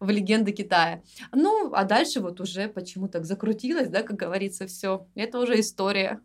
в 0.00 0.10
легенды 0.10 0.52
Китая. 0.52 1.02
Ну, 1.32 1.72
а 1.72 1.84
дальше 1.84 2.20
вот 2.20 2.40
уже 2.40 2.68
почему 2.68 3.08
так 3.08 3.24
закрутилось, 3.24 3.88
да, 3.88 4.02
как 4.02 4.16
говорится, 4.16 4.66
все. 4.66 5.06
Это 5.14 5.38
уже 5.38 5.58
история. 5.60 6.20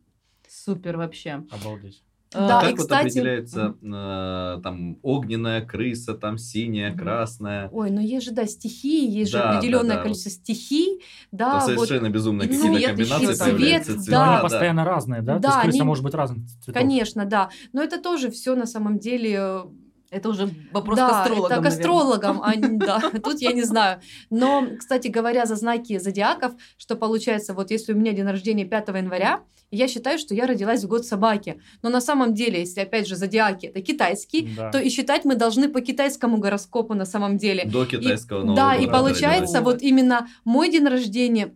Супер 0.52 0.98
вообще. 0.98 1.44
Обалдеть. 1.50 2.04
Да, 2.34 2.62
как 2.62 2.70
и, 2.70 2.74
вот 2.74 2.80
кстати- 2.82 3.08
определяется 3.20 3.76
э, 3.82 4.62
там 4.64 4.98
огненная 5.02 5.66
крыса, 5.66 6.14
там 6.14 6.38
синяя, 6.38 6.96
красная? 6.96 7.68
Ой, 7.74 7.90
ну 7.90 8.00
есть 8.00 8.26
же, 8.26 8.32
да, 8.32 8.46
стихии, 8.46 9.10
есть 9.10 9.32
же 9.32 9.38
Да, 9.38 9.44
да, 9.52 9.58
определенное 9.58 9.96
да. 9.98 10.04
количество 10.04 10.32
стихий, 10.32 11.02
да, 11.34 11.60
Там 11.60 11.76
вот 11.76 11.88
совершенно 11.88 12.10
безумные 12.10 12.48
ну, 12.48 12.54
какие-то 12.56 12.78
цвет 12.78 12.88
комбинации 12.90 13.34
еще, 13.34 13.44
появляются. 13.44 13.92
цвет, 13.94 14.04
цвета, 14.04 14.20
Но 14.20 14.26
да. 14.26 14.34
они 14.34 14.42
постоянно 14.44 14.86
разные, 14.86 15.22
да? 15.22 15.36
То 15.36 15.42
Да, 15.42 15.48
есть 15.50 15.62
крыса 15.62 15.78
они- 15.80 15.88
может 15.88 16.04
быть 16.06 16.14
разных 16.14 16.48
цветов. 16.48 16.74
Конечно, 16.74 17.26
да. 17.26 17.50
Но 17.74 17.84
это 17.84 18.02
тоже 18.02 18.32
все 18.32 18.56
на 18.56 18.66
самом 18.66 18.98
деле 19.00 19.36
э, 19.38 19.64
Это 20.12 20.30
уже 20.30 20.50
вопрос 20.72 20.98
да, 21.00 21.08
к 21.10 21.12
астрологам, 21.24 21.52
это 21.60 21.62
к 21.64 21.66
астрологам, 21.68 22.42
а 22.44 22.56
не- 22.56 22.78
да, 22.78 23.02
тут 23.24 23.42
я 23.42 23.52
не 23.52 23.64
знаю. 23.64 24.00
Но, 24.30 24.68
кстати 24.80 25.08
говоря, 25.10 25.46
за 25.46 25.56
знаки 25.58 25.98
зодиаков, 26.00 26.54
что 26.78 26.96
получается, 26.96 27.54
вот 27.54 27.72
если 27.72 27.92
у 27.94 27.98
меня 27.98 28.14
день 28.14 28.26
рождения 28.26 28.64
5 28.66 28.88
января, 28.90 29.42
я 29.72 29.88
считаю, 29.88 30.20
что 30.20 30.36
я 30.36 30.46
родилась 30.46 30.84
в 30.84 30.88
год 30.88 31.06
собаки. 31.06 31.62
Но 31.82 31.90
на 31.90 32.02
самом 32.02 32.34
деле, 32.34 32.60
если 32.60 32.82
опять 32.82 33.08
же 33.08 33.16
зодиаки 33.16 33.68
это 33.68 33.82
китайский, 33.82 34.50
Да. 34.56 34.70
то 34.72 34.80
и 34.80 34.90
считать 34.90 35.24
мы 35.26 35.36
должны 35.36 35.70
по 35.70 35.80
китайскому 35.82 36.38
гороскопу 36.38 36.94
на 36.94 37.06
самом 37.06 37.38
деле. 37.38 37.64
До 37.66 37.86
китайского 37.86 38.40
Нового 38.40 38.56
да, 38.56 38.72
года 38.76 38.84
и 38.84 38.88
получается, 38.92 39.58
родилась. 39.60 39.74
вот 39.76 39.82
именно 39.82 40.28
мой 40.44 40.70
день 40.70 40.86
рождения, 40.86 41.54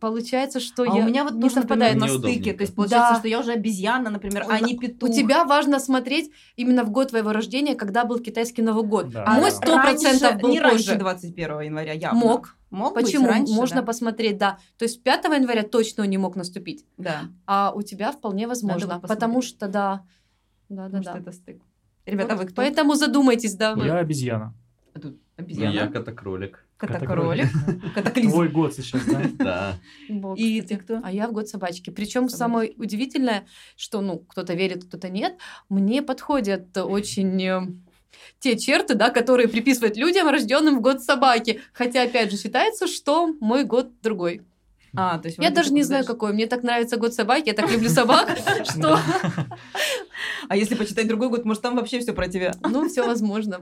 получается, 0.00 0.58
что 0.60 0.84
А 0.84 0.86
я 0.96 1.04
у 1.04 1.06
меня 1.06 1.24
вот 1.24 1.34
не 1.34 1.42
тоже, 1.42 1.56
например, 1.56 1.88
совпадает. 1.88 1.96
на 1.96 2.04
Неудобненько. 2.06 2.40
стыке. 2.40 2.56
То 2.56 2.62
есть 2.62 2.74
получается, 2.74 3.12
Да. 3.14 3.18
что 3.18 3.28
я 3.28 3.40
уже 3.40 3.52
обезьяна, 3.52 4.10
например, 4.10 4.46
а 4.48 4.60
не 4.60 4.76
петух. 4.78 5.10
У 5.10 5.12
тебя 5.12 5.44
важно 5.44 5.78
смотреть 5.80 6.30
именно 6.56 6.84
в 6.84 6.90
год 6.90 7.08
твоего 7.10 7.32
рождения, 7.32 7.74
когда 7.74 8.04
был 8.04 8.18
китайский 8.20 8.62
Новый 8.62 8.84
год. 8.84 9.10
Да. 9.10 9.24
А 9.26 9.34
Мой 9.34 9.50
да. 9.50 9.56
сто 9.56 9.76
процентов 9.76 10.22
раньше- 10.22 10.38
был 10.38 10.48
Не 10.50 10.60
раньше 10.60 10.84
позже. 10.86 10.98
21 10.98 11.60
января, 11.60 11.92
явно. 11.92 12.18
Мог. 12.20 12.56
Мог 12.70 12.94
быть 12.94 13.06
Почему? 13.06 13.26
раньше, 13.26 13.52
Можно 13.52 13.80
да? 13.80 13.86
посмотреть, 13.86 14.38
да. 14.38 14.58
То 14.78 14.84
есть 14.84 15.02
5 15.02 15.24
января 15.24 15.62
точно 15.64 16.04
он 16.04 16.10
не 16.10 16.18
мог 16.18 16.36
наступить, 16.36 16.84
Да. 16.98 17.22
а 17.46 17.72
у 17.74 17.82
тебя 17.82 18.12
вполне 18.12 18.46
возможно, 18.46 19.00
потому 19.00 19.42
что 19.42 19.66
да, 19.68 20.04
да, 20.68 20.88
да, 20.88 21.00
да. 21.00 21.18
это 21.18 21.32
стык. 21.32 21.60
Ребята, 22.06 22.34
Вот 22.36 22.44
вы 22.44 22.46
кто? 22.46 22.56
Поэтому 22.62 22.94
задумайтесь, 22.94 23.54
да. 23.54 23.74
Я 23.76 23.98
обезьяна. 23.98 24.54
Тут 24.94 25.04
Ну, 25.04 25.18
обезьяна. 25.36 25.72
я 25.72 25.86
кота-кролик. 25.88 26.64
Кота-кролик. 26.76 27.48
Катаклизм. 27.94 28.30
Твой 28.30 28.48
год 28.48 28.74
сейчас, 28.74 29.04
да? 29.04 29.22
Да. 29.38 29.74
Вот, 30.08 30.38
И 30.38 30.62
ты 30.62 30.76
кто? 30.76 31.00
А 31.04 31.12
я 31.12 31.28
в 31.28 31.32
год 31.32 31.48
собачки. 31.48 31.90
Причем 31.90 32.28
Собачки. 32.28 32.38
самое 32.38 32.72
удивительное, 32.78 33.46
что 33.76 34.00
ну 34.00 34.18
кто-то 34.20 34.54
верит, 34.54 34.84
кто-то 34.84 35.08
нет, 35.10 35.36
мне 35.68 36.02
подходят 36.02 36.76
очень 36.78 37.42
э, 37.42 37.66
те 38.38 38.58
черты, 38.58 38.94
да, 38.94 39.10
которые 39.10 39.48
приписывают 39.48 39.96
людям, 39.96 40.28
рожденным 40.28 40.78
в 40.78 40.80
год 40.80 41.02
собаки. 41.02 41.60
Хотя, 41.72 42.02
опять 42.02 42.30
же, 42.30 42.36
считается, 42.36 42.86
что 42.86 43.34
мой 43.40 43.64
год 43.64 44.00
другой. 44.02 44.42
А, 44.96 45.18
то 45.18 45.28
есть 45.28 45.38
Я 45.38 45.50
даже 45.50 45.72
не 45.72 45.82
знаю, 45.82 46.04
какой. 46.04 46.32
Мне 46.32 46.46
так 46.46 46.62
нравится 46.62 46.96
год 46.96 47.14
собаки, 47.14 47.48
я 47.48 47.54
так 47.54 47.70
люблю 47.70 47.88
собак, 47.90 48.36
что, 48.64 48.98
А 50.48 50.56
если 50.56 50.74
почитать 50.74 51.06
другой 51.06 51.28
год, 51.28 51.44
может, 51.44 51.62
там 51.62 51.76
вообще 51.76 52.00
все 52.00 52.12
про 52.12 52.28
тебя. 52.28 52.54
ну, 52.62 52.88
все 52.88 53.06
возможно. 53.06 53.60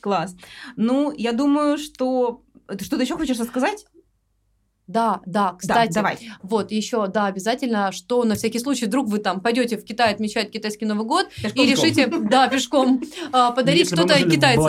Класс. 0.00 0.36
Ну, 0.76 1.12
я 1.16 1.32
думаю, 1.32 1.78
что... 1.78 2.42
Ты 2.68 2.84
что-то 2.84 3.02
еще 3.02 3.16
хочешь 3.16 3.38
рассказать? 3.38 3.86
Да, 4.92 5.20
да, 5.24 5.52
Да, 5.52 5.56
кстати, 5.58 5.94
давай. 5.94 6.18
вот 6.42 6.70
еще, 6.70 7.06
да, 7.06 7.26
обязательно, 7.26 7.92
что 7.92 8.24
на 8.24 8.34
всякий 8.34 8.58
случай, 8.58 8.86
вдруг 8.86 9.08
вы 9.08 9.18
там 9.18 9.40
пойдете 9.40 9.78
в 9.78 9.84
Китай 9.84 10.12
отмечать 10.12 10.50
китайский 10.50 10.84
Новый 10.84 11.06
год 11.06 11.28
и 11.42 11.66
решите, 11.66 12.06
да, 12.06 12.48
пешком 12.48 13.02
а, 13.32 13.52
подарить 13.52 13.86
что-то 13.86 14.14
китайцам. 14.28 14.64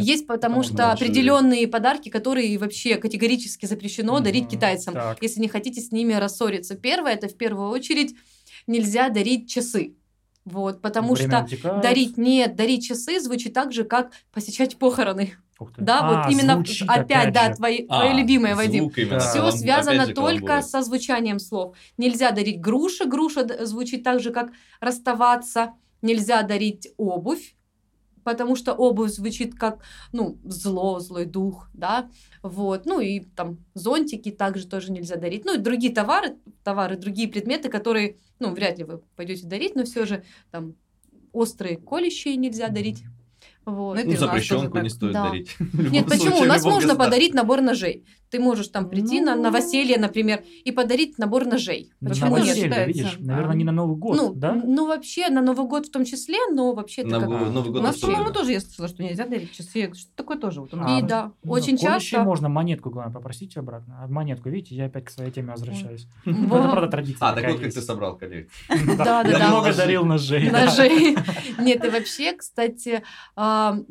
Есть 0.00 0.26
потому 0.26 0.62
что 0.62 0.92
определенные 0.92 1.68
подарки, 1.68 2.08
которые 2.08 2.56
вообще 2.58 2.96
категорически 2.96 3.66
запрещено 3.66 4.20
дарить 4.20 4.48
китайцам, 4.48 4.94
если 5.20 5.40
не 5.40 5.48
хотите 5.48 5.80
с 5.80 5.92
ними 5.92 6.14
рассориться. 6.14 6.74
Первое, 6.74 7.12
это 7.12 7.28
в 7.28 7.36
первую 7.36 7.70
очередь 7.70 8.14
нельзя 8.66 9.08
дарить 9.08 9.50
часы. 9.50 9.94
Вот, 10.50 10.80
потому 10.80 11.14
время 11.14 11.46
что 11.46 11.54
утекает. 11.56 11.82
дарить 11.82 12.16
нет, 12.16 12.56
дарить 12.56 12.84
часы 12.86 13.20
звучит 13.20 13.52
так 13.52 13.72
же, 13.72 13.84
как 13.84 14.10
посещать 14.32 14.76
похороны. 14.76 15.34
Да, 15.76 15.98
А, 16.00 16.24
вот 16.24 16.32
именно 16.32 16.54
звучит 16.54 16.88
опять, 16.88 17.34
да, 17.34 17.48
же. 17.50 17.56
твои, 17.56 17.84
А, 17.88 18.00
твое 18.00 18.14
любимое, 18.14 18.56
Вадим. 18.56 18.84
именно, 18.86 19.10
Да. 19.10 19.18
Все 19.20 19.40
калам- 19.40 19.52
связано 19.52 20.02
опять 20.04 20.08
же 20.08 20.14
только 20.14 20.62
со 20.62 20.82
звучанием 20.82 21.38
слов. 21.38 21.76
Нельзя 21.98 22.30
дарить 22.30 22.60
груши, 22.62 23.04
груша 23.04 23.66
звучит 23.66 24.02
так 24.02 24.20
же, 24.20 24.30
как 24.30 24.52
расставаться. 24.80 25.74
Нельзя 26.02 26.42
дарить 26.44 26.88
обувь, 26.96 27.54
потому 28.24 28.56
что 28.56 28.72
обувь 28.72 29.10
звучит 29.10 29.54
как, 29.54 29.80
ну, 30.12 30.38
зло, 30.44 30.98
злой 30.98 31.26
дух, 31.26 31.68
да, 31.74 32.08
вот, 32.42 32.86
ну 32.86 33.00
и 33.00 33.20
там 33.20 33.58
зонтики 33.74 34.30
также 34.30 34.66
тоже 34.66 34.92
нельзя 34.92 35.16
дарить, 35.16 35.44
ну 35.44 35.54
и 35.54 35.58
другие 35.58 35.92
товары, 35.92 36.36
товары, 36.62 36.96
другие 36.96 37.28
предметы, 37.28 37.68
которые, 37.68 38.16
ну, 38.38 38.52
вряд 38.52 38.78
ли 38.78 38.84
вы 38.84 38.98
пойдете 39.16 39.46
дарить, 39.46 39.74
но 39.74 39.84
все 39.84 40.06
же 40.06 40.24
там 40.50 40.74
острые 41.32 41.76
колющие 41.76 42.36
нельзя 42.36 42.68
дарить, 42.68 43.04
вот. 43.66 43.98
Ну, 44.04 44.10
Ну, 44.10 44.16
запрещенку 44.16 44.78
не 44.78 44.88
стоит 44.88 45.12
Да. 45.12 45.28
дарить. 45.30 45.56
Нет, 45.72 46.06
почему? 46.06 46.28
случае, 46.30 46.42
У 46.44 46.46
нас 46.48 46.64
можно 46.64 46.76
государстве. 46.80 46.94
подарить 47.04 47.34
набор 47.34 47.60
ножей. 47.60 48.04
Ты 48.30 48.38
можешь 48.38 48.68
там 48.68 48.88
прийти 48.88 49.20
на 49.20 49.34
Ну. 49.34 49.42
новоселье, 49.42 49.98
например, 49.98 50.44
и 50.64 50.70
подарить 50.70 51.18
набор 51.18 51.46
ножей. 51.46 51.90
Да, 52.00 52.10
Почему 52.10 52.26
на 52.30 52.36
нет? 52.36 52.44
новоселье, 52.46 52.68
Считается. 52.70 52.98
видишь, 52.98 53.16
наверное, 53.18 53.56
не 53.56 53.64
на 53.64 53.72
Новый 53.72 53.96
год, 53.96 54.16
ну, 54.16 54.32
да? 54.34 54.54
ну, 54.54 54.86
вообще, 54.86 55.28
на 55.30 55.40
Новый 55.42 55.66
год 55.66 55.86
в 55.86 55.90
том 55.90 56.04
числе, 56.04 56.36
но 56.52 56.72
вообще 56.72 57.02
это 57.02 57.10
На 57.10 57.20
как... 57.20 57.28
Новый 57.28 57.50
Новый 57.50 57.70
У 57.70 57.72
год 57.72 57.82
нас, 57.82 57.98
по-моему, 57.98 58.30
тоже 58.30 58.52
я 58.52 58.60
слышала, 58.60 58.86
что 58.86 59.02
нельзя 59.02 59.26
дарить 59.26 59.50
часы. 59.52 59.92
Что 59.94 60.10
такое 60.14 60.38
тоже? 60.38 60.60
Вот 60.60 60.72
у 60.72 60.76
нас 60.76 60.90
И 61.00 61.02
А, 61.04 61.06
да, 61.06 61.32
Ну, 61.42 61.50
очень 61.52 61.76
часто... 61.76 62.22
можно 62.22 62.48
монетку, 62.48 62.90
главное, 62.90 63.12
попросите 63.12 63.58
обратно. 63.58 63.98
А 64.00 64.06
монетку, 64.06 64.48
видите, 64.48 64.76
я 64.76 64.84
опять 64.86 65.06
к 65.06 65.10
своей 65.10 65.32
теме 65.32 65.50
возвращаюсь. 65.50 66.06
Во. 66.24 66.32
Это 66.58 66.68
правда 66.68 66.88
традиция. 66.88 67.28
А, 67.28 67.32
так 67.32 67.50
вот 67.50 67.60
как 67.60 67.72
ты 67.74 67.82
собрал 67.82 68.16
коллекцию. 68.16 68.48
Да, 68.96 69.24
да, 69.24 69.28
Я 69.28 69.38
да. 69.38 69.48
много 69.48 69.66
Ножи. 69.66 69.76
дарил 69.78 70.04
ножей. 70.04 70.50
ножей. 70.50 71.16
Нет, 71.58 71.84
и 71.84 71.88
вообще, 71.88 72.32
кстати, 72.34 73.02
а, 73.34 73.49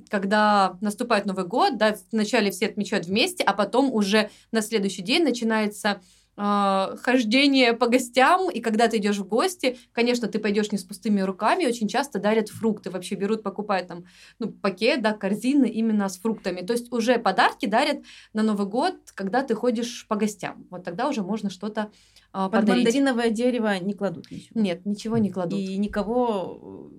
когда 0.09 0.77
наступает 0.81 1.25
Новый 1.25 1.45
год, 1.45 1.77
да, 1.77 1.95
вначале 2.11 2.51
все 2.51 2.67
отмечают 2.67 3.05
вместе, 3.05 3.43
а 3.43 3.53
потом 3.53 3.93
уже 3.93 4.29
на 4.51 4.61
следующий 4.61 5.01
день 5.01 5.23
начинается 5.23 6.01
а, 6.41 6.95
хождение 7.01 7.73
по 7.73 7.87
гостям, 7.87 8.49
и 8.49 8.61
когда 8.61 8.87
ты 8.87 8.95
идешь 8.95 9.17
в 9.17 9.27
гости, 9.27 9.77
конечно, 9.91 10.29
ты 10.29 10.39
пойдешь 10.39 10.71
не 10.71 10.77
с 10.77 10.85
пустыми 10.85 11.19
руками, 11.19 11.65
очень 11.65 11.89
часто 11.89 12.17
дарят 12.17 12.47
фрукты, 12.47 12.89
вообще 12.89 13.15
берут, 13.15 13.43
покупают 13.43 13.89
там, 13.89 14.05
ну, 14.39 14.49
пакет, 14.49 15.01
да, 15.01 15.11
корзины 15.11 15.65
именно 15.65 16.07
с 16.07 16.17
фруктами, 16.17 16.61
то 16.61 16.71
есть 16.71 16.93
уже 16.93 17.17
подарки 17.17 17.65
дарят 17.65 17.97
на 18.31 18.41
Новый 18.41 18.67
год, 18.67 18.95
когда 19.15 19.43
ты 19.43 19.53
ходишь 19.53 20.07
по 20.07 20.15
гостям, 20.15 20.65
вот 20.69 20.85
тогда 20.85 21.09
уже 21.09 21.23
можно 21.23 21.49
что-то 21.49 21.91
а, 22.31 22.47
Под 22.47 22.61
подарить. 22.61 22.85
мандариновое 22.85 23.31
дерево 23.31 23.77
не 23.77 23.93
кладут 23.93 24.31
ничего. 24.31 24.61
Нет, 24.61 24.85
ничего 24.85 25.17
не 25.17 25.31
кладут. 25.31 25.59
И 25.59 25.77
никого 25.77 26.89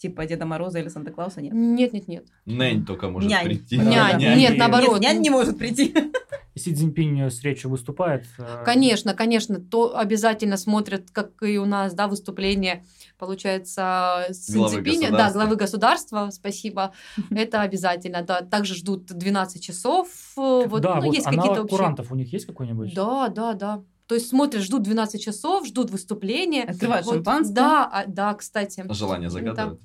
типа 0.00 0.24
Деда 0.26 0.46
Мороза 0.46 0.78
или 0.80 0.88
Санта-Клауса 0.88 1.42
нет. 1.42 1.52
Нет, 1.52 1.92
нет, 1.92 2.08
нет. 2.08 2.24
Нянь 2.46 2.84
только 2.86 3.08
может 3.08 3.30
Нянь. 3.30 3.44
прийти. 3.44 3.76
Нянь. 3.78 4.18
Нянь. 4.18 4.38
Нет, 4.38 4.56
наоборот. 4.58 4.92
Нет, 5.00 5.02
нянь 5.02 5.20
не 5.20 5.30
может 5.30 5.58
прийти. 5.58 5.94
Си 6.56 6.74
Цзиньпинь 6.74 7.30
с 7.30 7.42
речью 7.42 7.70
выступает. 7.70 8.24
э, 8.38 8.64
Конечно, 8.64 9.14
конечно, 9.14 9.60
то 9.60 9.96
обязательно 9.96 10.56
смотрят, 10.56 11.10
как 11.10 11.42
и 11.42 11.58
у 11.58 11.64
нас, 11.64 11.94
да, 11.94 12.06
выступление, 12.08 12.84
получается, 13.18 14.26
с 14.30 14.50
Главы 14.52 14.74
Цзиньпиня. 14.74 15.00
Да, 15.00 15.06
государства. 15.10 15.38
главы 15.40 15.56
государства, 15.56 16.28
спасибо. 16.32 16.92
Это 17.30 17.60
обязательно, 17.62 18.22
да. 18.22 18.40
Также 18.42 18.74
ждут 18.74 19.06
12 19.06 19.62
часов. 19.62 20.08
э, 20.36 20.64
Вот, 20.66 20.82
да, 20.82 20.96
ну, 20.96 21.06
вот 21.06 21.14
есть 21.14 21.26
какие-то 21.26 21.64
курантов 21.66 22.10
у 22.12 22.14
них 22.16 22.32
есть 22.32 22.46
какой-нибудь? 22.46 22.94
Да, 22.94 23.28
да, 23.28 23.54
да. 23.54 23.82
То 24.10 24.16
есть 24.16 24.28
смотрят, 24.28 24.64
ждут 24.64 24.82
12 24.82 25.22
часов, 25.22 25.68
ждут 25.68 25.90
выступления. 25.92 26.64
Открывают 26.64 27.06
Вот, 27.06 27.14
шампанское. 27.14 27.54
Да, 27.54 27.84
а, 27.92 28.04
да, 28.08 28.34
кстати. 28.34 28.84
Желание 28.92 29.30
загадывать. 29.30 29.78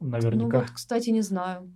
Ну 0.00 0.08
Наверняка. 0.08 0.58
вот, 0.58 0.70
кстати, 0.72 1.10
не 1.10 1.20
знаю. 1.22 1.70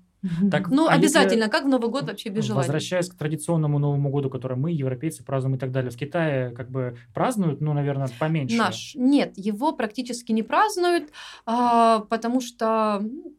Так, 0.50 0.70
Ну, 0.70 0.88
а 0.88 0.96
если 0.96 1.06
обязательно, 1.06 1.48
как 1.48 1.66
в 1.66 1.68
Новый 1.68 1.88
год 1.88 2.08
вообще 2.08 2.30
без 2.30 2.42
желания? 2.46 2.64
Возвращаясь 2.66 3.08
к 3.08 3.14
традиционному 3.14 3.78
Новому 3.78 4.10
году, 4.10 4.28
который 4.28 4.56
мы, 4.56 4.72
европейцы, 4.72 5.22
празднуем 5.22 5.54
и 5.54 5.58
так 5.60 5.70
далее, 5.70 5.92
в 5.92 5.96
Китае 5.96 6.50
как 6.50 6.68
бы 6.68 6.98
празднуют, 7.14 7.60
ну, 7.60 7.72
наверное, 7.74 8.08
поменьше. 8.18 8.56
Наш. 8.56 8.96
Нет, 8.96 9.34
его 9.36 9.70
практически 9.70 10.32
не 10.32 10.42
празднуют, 10.42 11.10
а, 11.46 12.00
потому 12.10 12.40
что 12.40 12.98
ну, 13.00 13.36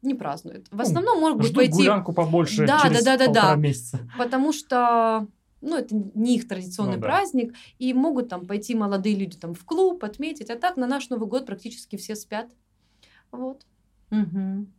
не 0.00 0.14
празднуют. 0.14 0.68
В 0.70 0.76
Ну, 0.76 0.82
основном 0.82 1.20
могут 1.20 1.44
Ждут 1.44 1.56
пойти, 1.56 1.72
гулянку 1.72 2.14
побольше 2.14 2.66
Да, 2.66 2.80
через 2.82 3.04
да, 3.04 3.18
да, 3.18 3.18
да, 3.18 3.26
полтора 3.26 3.54
да. 3.56 3.56
месяца. 3.56 3.98
потому 4.16 4.54
что 4.54 5.26
ну, 5.64 5.76
это 5.76 5.94
не 5.94 6.36
их 6.36 6.46
традиционный 6.48 6.96
Ну 6.96 7.00
да. 7.02 7.06
праздник, 7.08 7.54
и 7.78 7.92
могут 7.94 8.28
там 8.28 8.46
пойти 8.46 8.74
молодые 8.74 9.16
люди 9.16 9.36
там 9.36 9.54
в 9.54 9.64
клуб, 9.64 10.04
отметить, 10.04 10.50
а 10.50 10.56
так 10.56 10.76
на 10.76 10.86
наш 10.86 11.08
Новый 11.10 11.28
год 11.28 11.46
практически 11.46 11.96
все 11.96 12.14
спят. 12.14 12.50
Вот. 13.32 13.66
Мгм. 14.10 14.72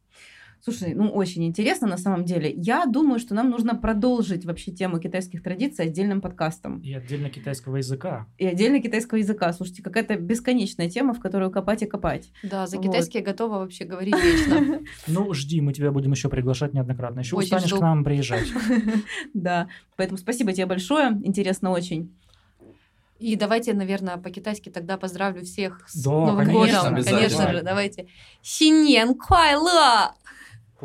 Слушай, 0.65 0.95
ну 0.95 1.09
очень 1.11 1.43
интересно 1.45 1.87
на 1.87 1.95
самом 1.95 2.25
деле. 2.25 2.51
Я 2.51 2.87
думаю, 2.87 3.19
что 3.19 3.35
нам 3.35 3.51
нужно 3.51 3.75
продолжить 3.75 4.45
вообще 4.45 4.71
тему 4.71 4.99
китайских 4.99 5.43
традиций 5.43 5.85
отдельным 5.85 6.21
подкастом. 6.21 6.79
И 6.79 6.91
отдельно 6.91 7.29
китайского 7.29 7.75
языка. 7.75 8.25
И 8.39 8.47
отдельно 8.47 8.81
китайского 8.81 9.19
языка. 9.19 9.53
Слушайте, 9.53 9.83
какая-то 9.83 10.15
бесконечная 10.15 10.89
тема, 10.89 11.13
в 11.13 11.19
которую 11.19 11.51
копать 11.51 11.83
и 11.83 11.85
копать. 11.85 12.31
Да, 12.41 12.65
за 12.65 12.77
Вот. 12.77 12.85
китайский 12.87 13.19
я 13.19 13.23
готова 13.23 13.59
вообще 13.59 13.85
говорить 13.85 14.15
вечно. 14.15 14.79
Ну, 15.07 15.31
жди, 15.35 15.61
мы 15.61 15.71
тебя 15.71 15.91
будем 15.91 16.11
еще 16.11 16.29
приглашать 16.29 16.73
неоднократно. 16.73 17.19
Еще 17.19 17.35
Очень 17.35 17.45
устанешь 17.57 17.67
жду. 17.67 17.77
к 17.77 17.81
нам 17.81 18.03
приезжать. 18.03 18.47
Да, 19.35 19.67
поэтому 19.97 20.17
спасибо 20.17 20.51
тебе 20.51 20.65
большое. 20.65 21.11
Интересно 21.23 21.69
очень. 21.69 22.11
И 23.19 23.35
давайте, 23.35 23.73
наверное, 23.73 24.17
по-китайски 24.17 24.69
тогда 24.69 24.97
поздравлю 24.97 25.43
всех 25.43 25.87
с 25.87 26.03
Да, 26.03 26.09
Новым 26.09 26.37
конечно, 26.47 26.89
годом. 26.89 27.03
Конечно 27.03 27.51
же, 27.51 27.61
давайте. 27.61 28.07
Синьен 28.41 29.13
Куайло! 29.13 30.15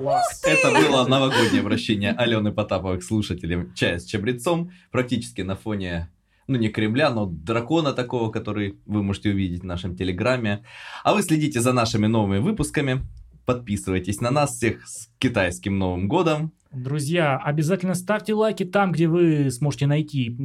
Класс. 0.01 0.43
Это 0.47 0.71
было 0.71 1.07
новогоднее 1.07 1.61
обращение 1.61 2.13
Алены 2.13 2.53
Потаповой 2.53 2.99
к 3.01 3.03
слушателям 3.03 3.75
«Чая 3.75 3.99
с 3.99 4.07
чабрецом». 4.07 4.71
Практически 4.91 5.43
на 5.43 5.57
фоне, 5.57 6.09
ну 6.47 6.57
не 6.57 6.71
Кремля, 6.71 7.11
но 7.11 7.27
дракона 7.27 7.93
такого, 7.93 8.31
который 8.31 8.79
вы 8.87 9.03
можете 9.03 9.29
увидеть 9.29 9.61
в 9.61 9.67
нашем 9.67 9.95
Телеграме. 9.95 10.65
А 11.05 11.13
вы 11.13 11.21
следите 11.21 11.61
за 11.61 11.75
нашими 11.75 12.07
новыми 12.07 12.39
выпусками. 12.39 13.03
Подписывайтесь 13.51 14.21
на 14.21 14.31
нас 14.31 14.55
всех 14.55 14.87
с 14.87 15.11
китайским 15.19 15.77
Новым 15.77 16.07
Годом. 16.07 16.53
Друзья, 16.71 17.37
обязательно 17.37 17.95
ставьте 17.95 18.33
лайки 18.33 18.65
там, 18.65 18.93
где 18.93 19.09
вы 19.09 19.51
сможете 19.51 19.89
найти. 19.89 20.37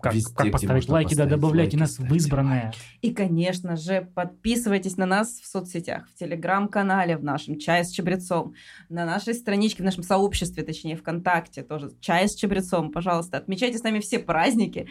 Как, 0.00 0.14
Везде, 0.14 0.32
как 0.32 0.52
поставить 0.52 0.88
лайки, 0.88 1.16
да, 1.16 1.24
поставить 1.24 1.30
добавляйте 1.30 1.76
лайки, 1.76 1.80
нас 1.80 1.98
в 1.98 2.14
избранное. 2.14 2.72
И, 3.00 3.12
конечно 3.12 3.74
же, 3.74 4.08
подписывайтесь 4.14 4.96
на 4.96 5.06
нас 5.06 5.40
в 5.40 5.46
соцсетях, 5.48 6.08
в 6.08 6.14
телеграм-канале, 6.14 7.16
в 7.16 7.24
нашем 7.24 7.58
«Чай 7.58 7.84
с 7.84 7.90
чабрецом», 7.90 8.54
на 8.88 9.04
нашей 9.06 9.34
страничке, 9.34 9.82
в 9.82 9.86
нашем 9.86 10.04
сообществе, 10.04 10.62
точнее, 10.62 10.94
ВКонтакте 10.94 11.64
тоже 11.64 11.90
«Чай 12.00 12.28
с 12.28 12.36
чабрецом». 12.36 12.92
Пожалуйста, 12.92 13.38
отмечайте 13.38 13.78
с 13.78 13.82
нами 13.82 13.98
все 13.98 14.20
праздники, 14.20 14.86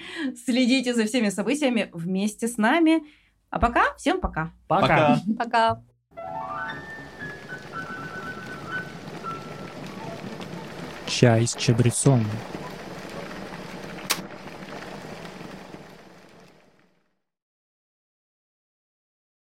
следите 0.45 0.93
за 0.93 1.05
всеми 1.05 1.29
событиями 1.29 1.89
вместе 1.93 2.49
с 2.49 2.57
нами. 2.57 3.03
А 3.49 3.60
пока, 3.60 3.95
всем 3.95 4.19
пока! 4.19 4.51
Пока. 4.67 5.21
Пока! 5.39 5.81
Чай 11.12 11.45
с 11.45 11.56
чабрецом. 11.56 12.26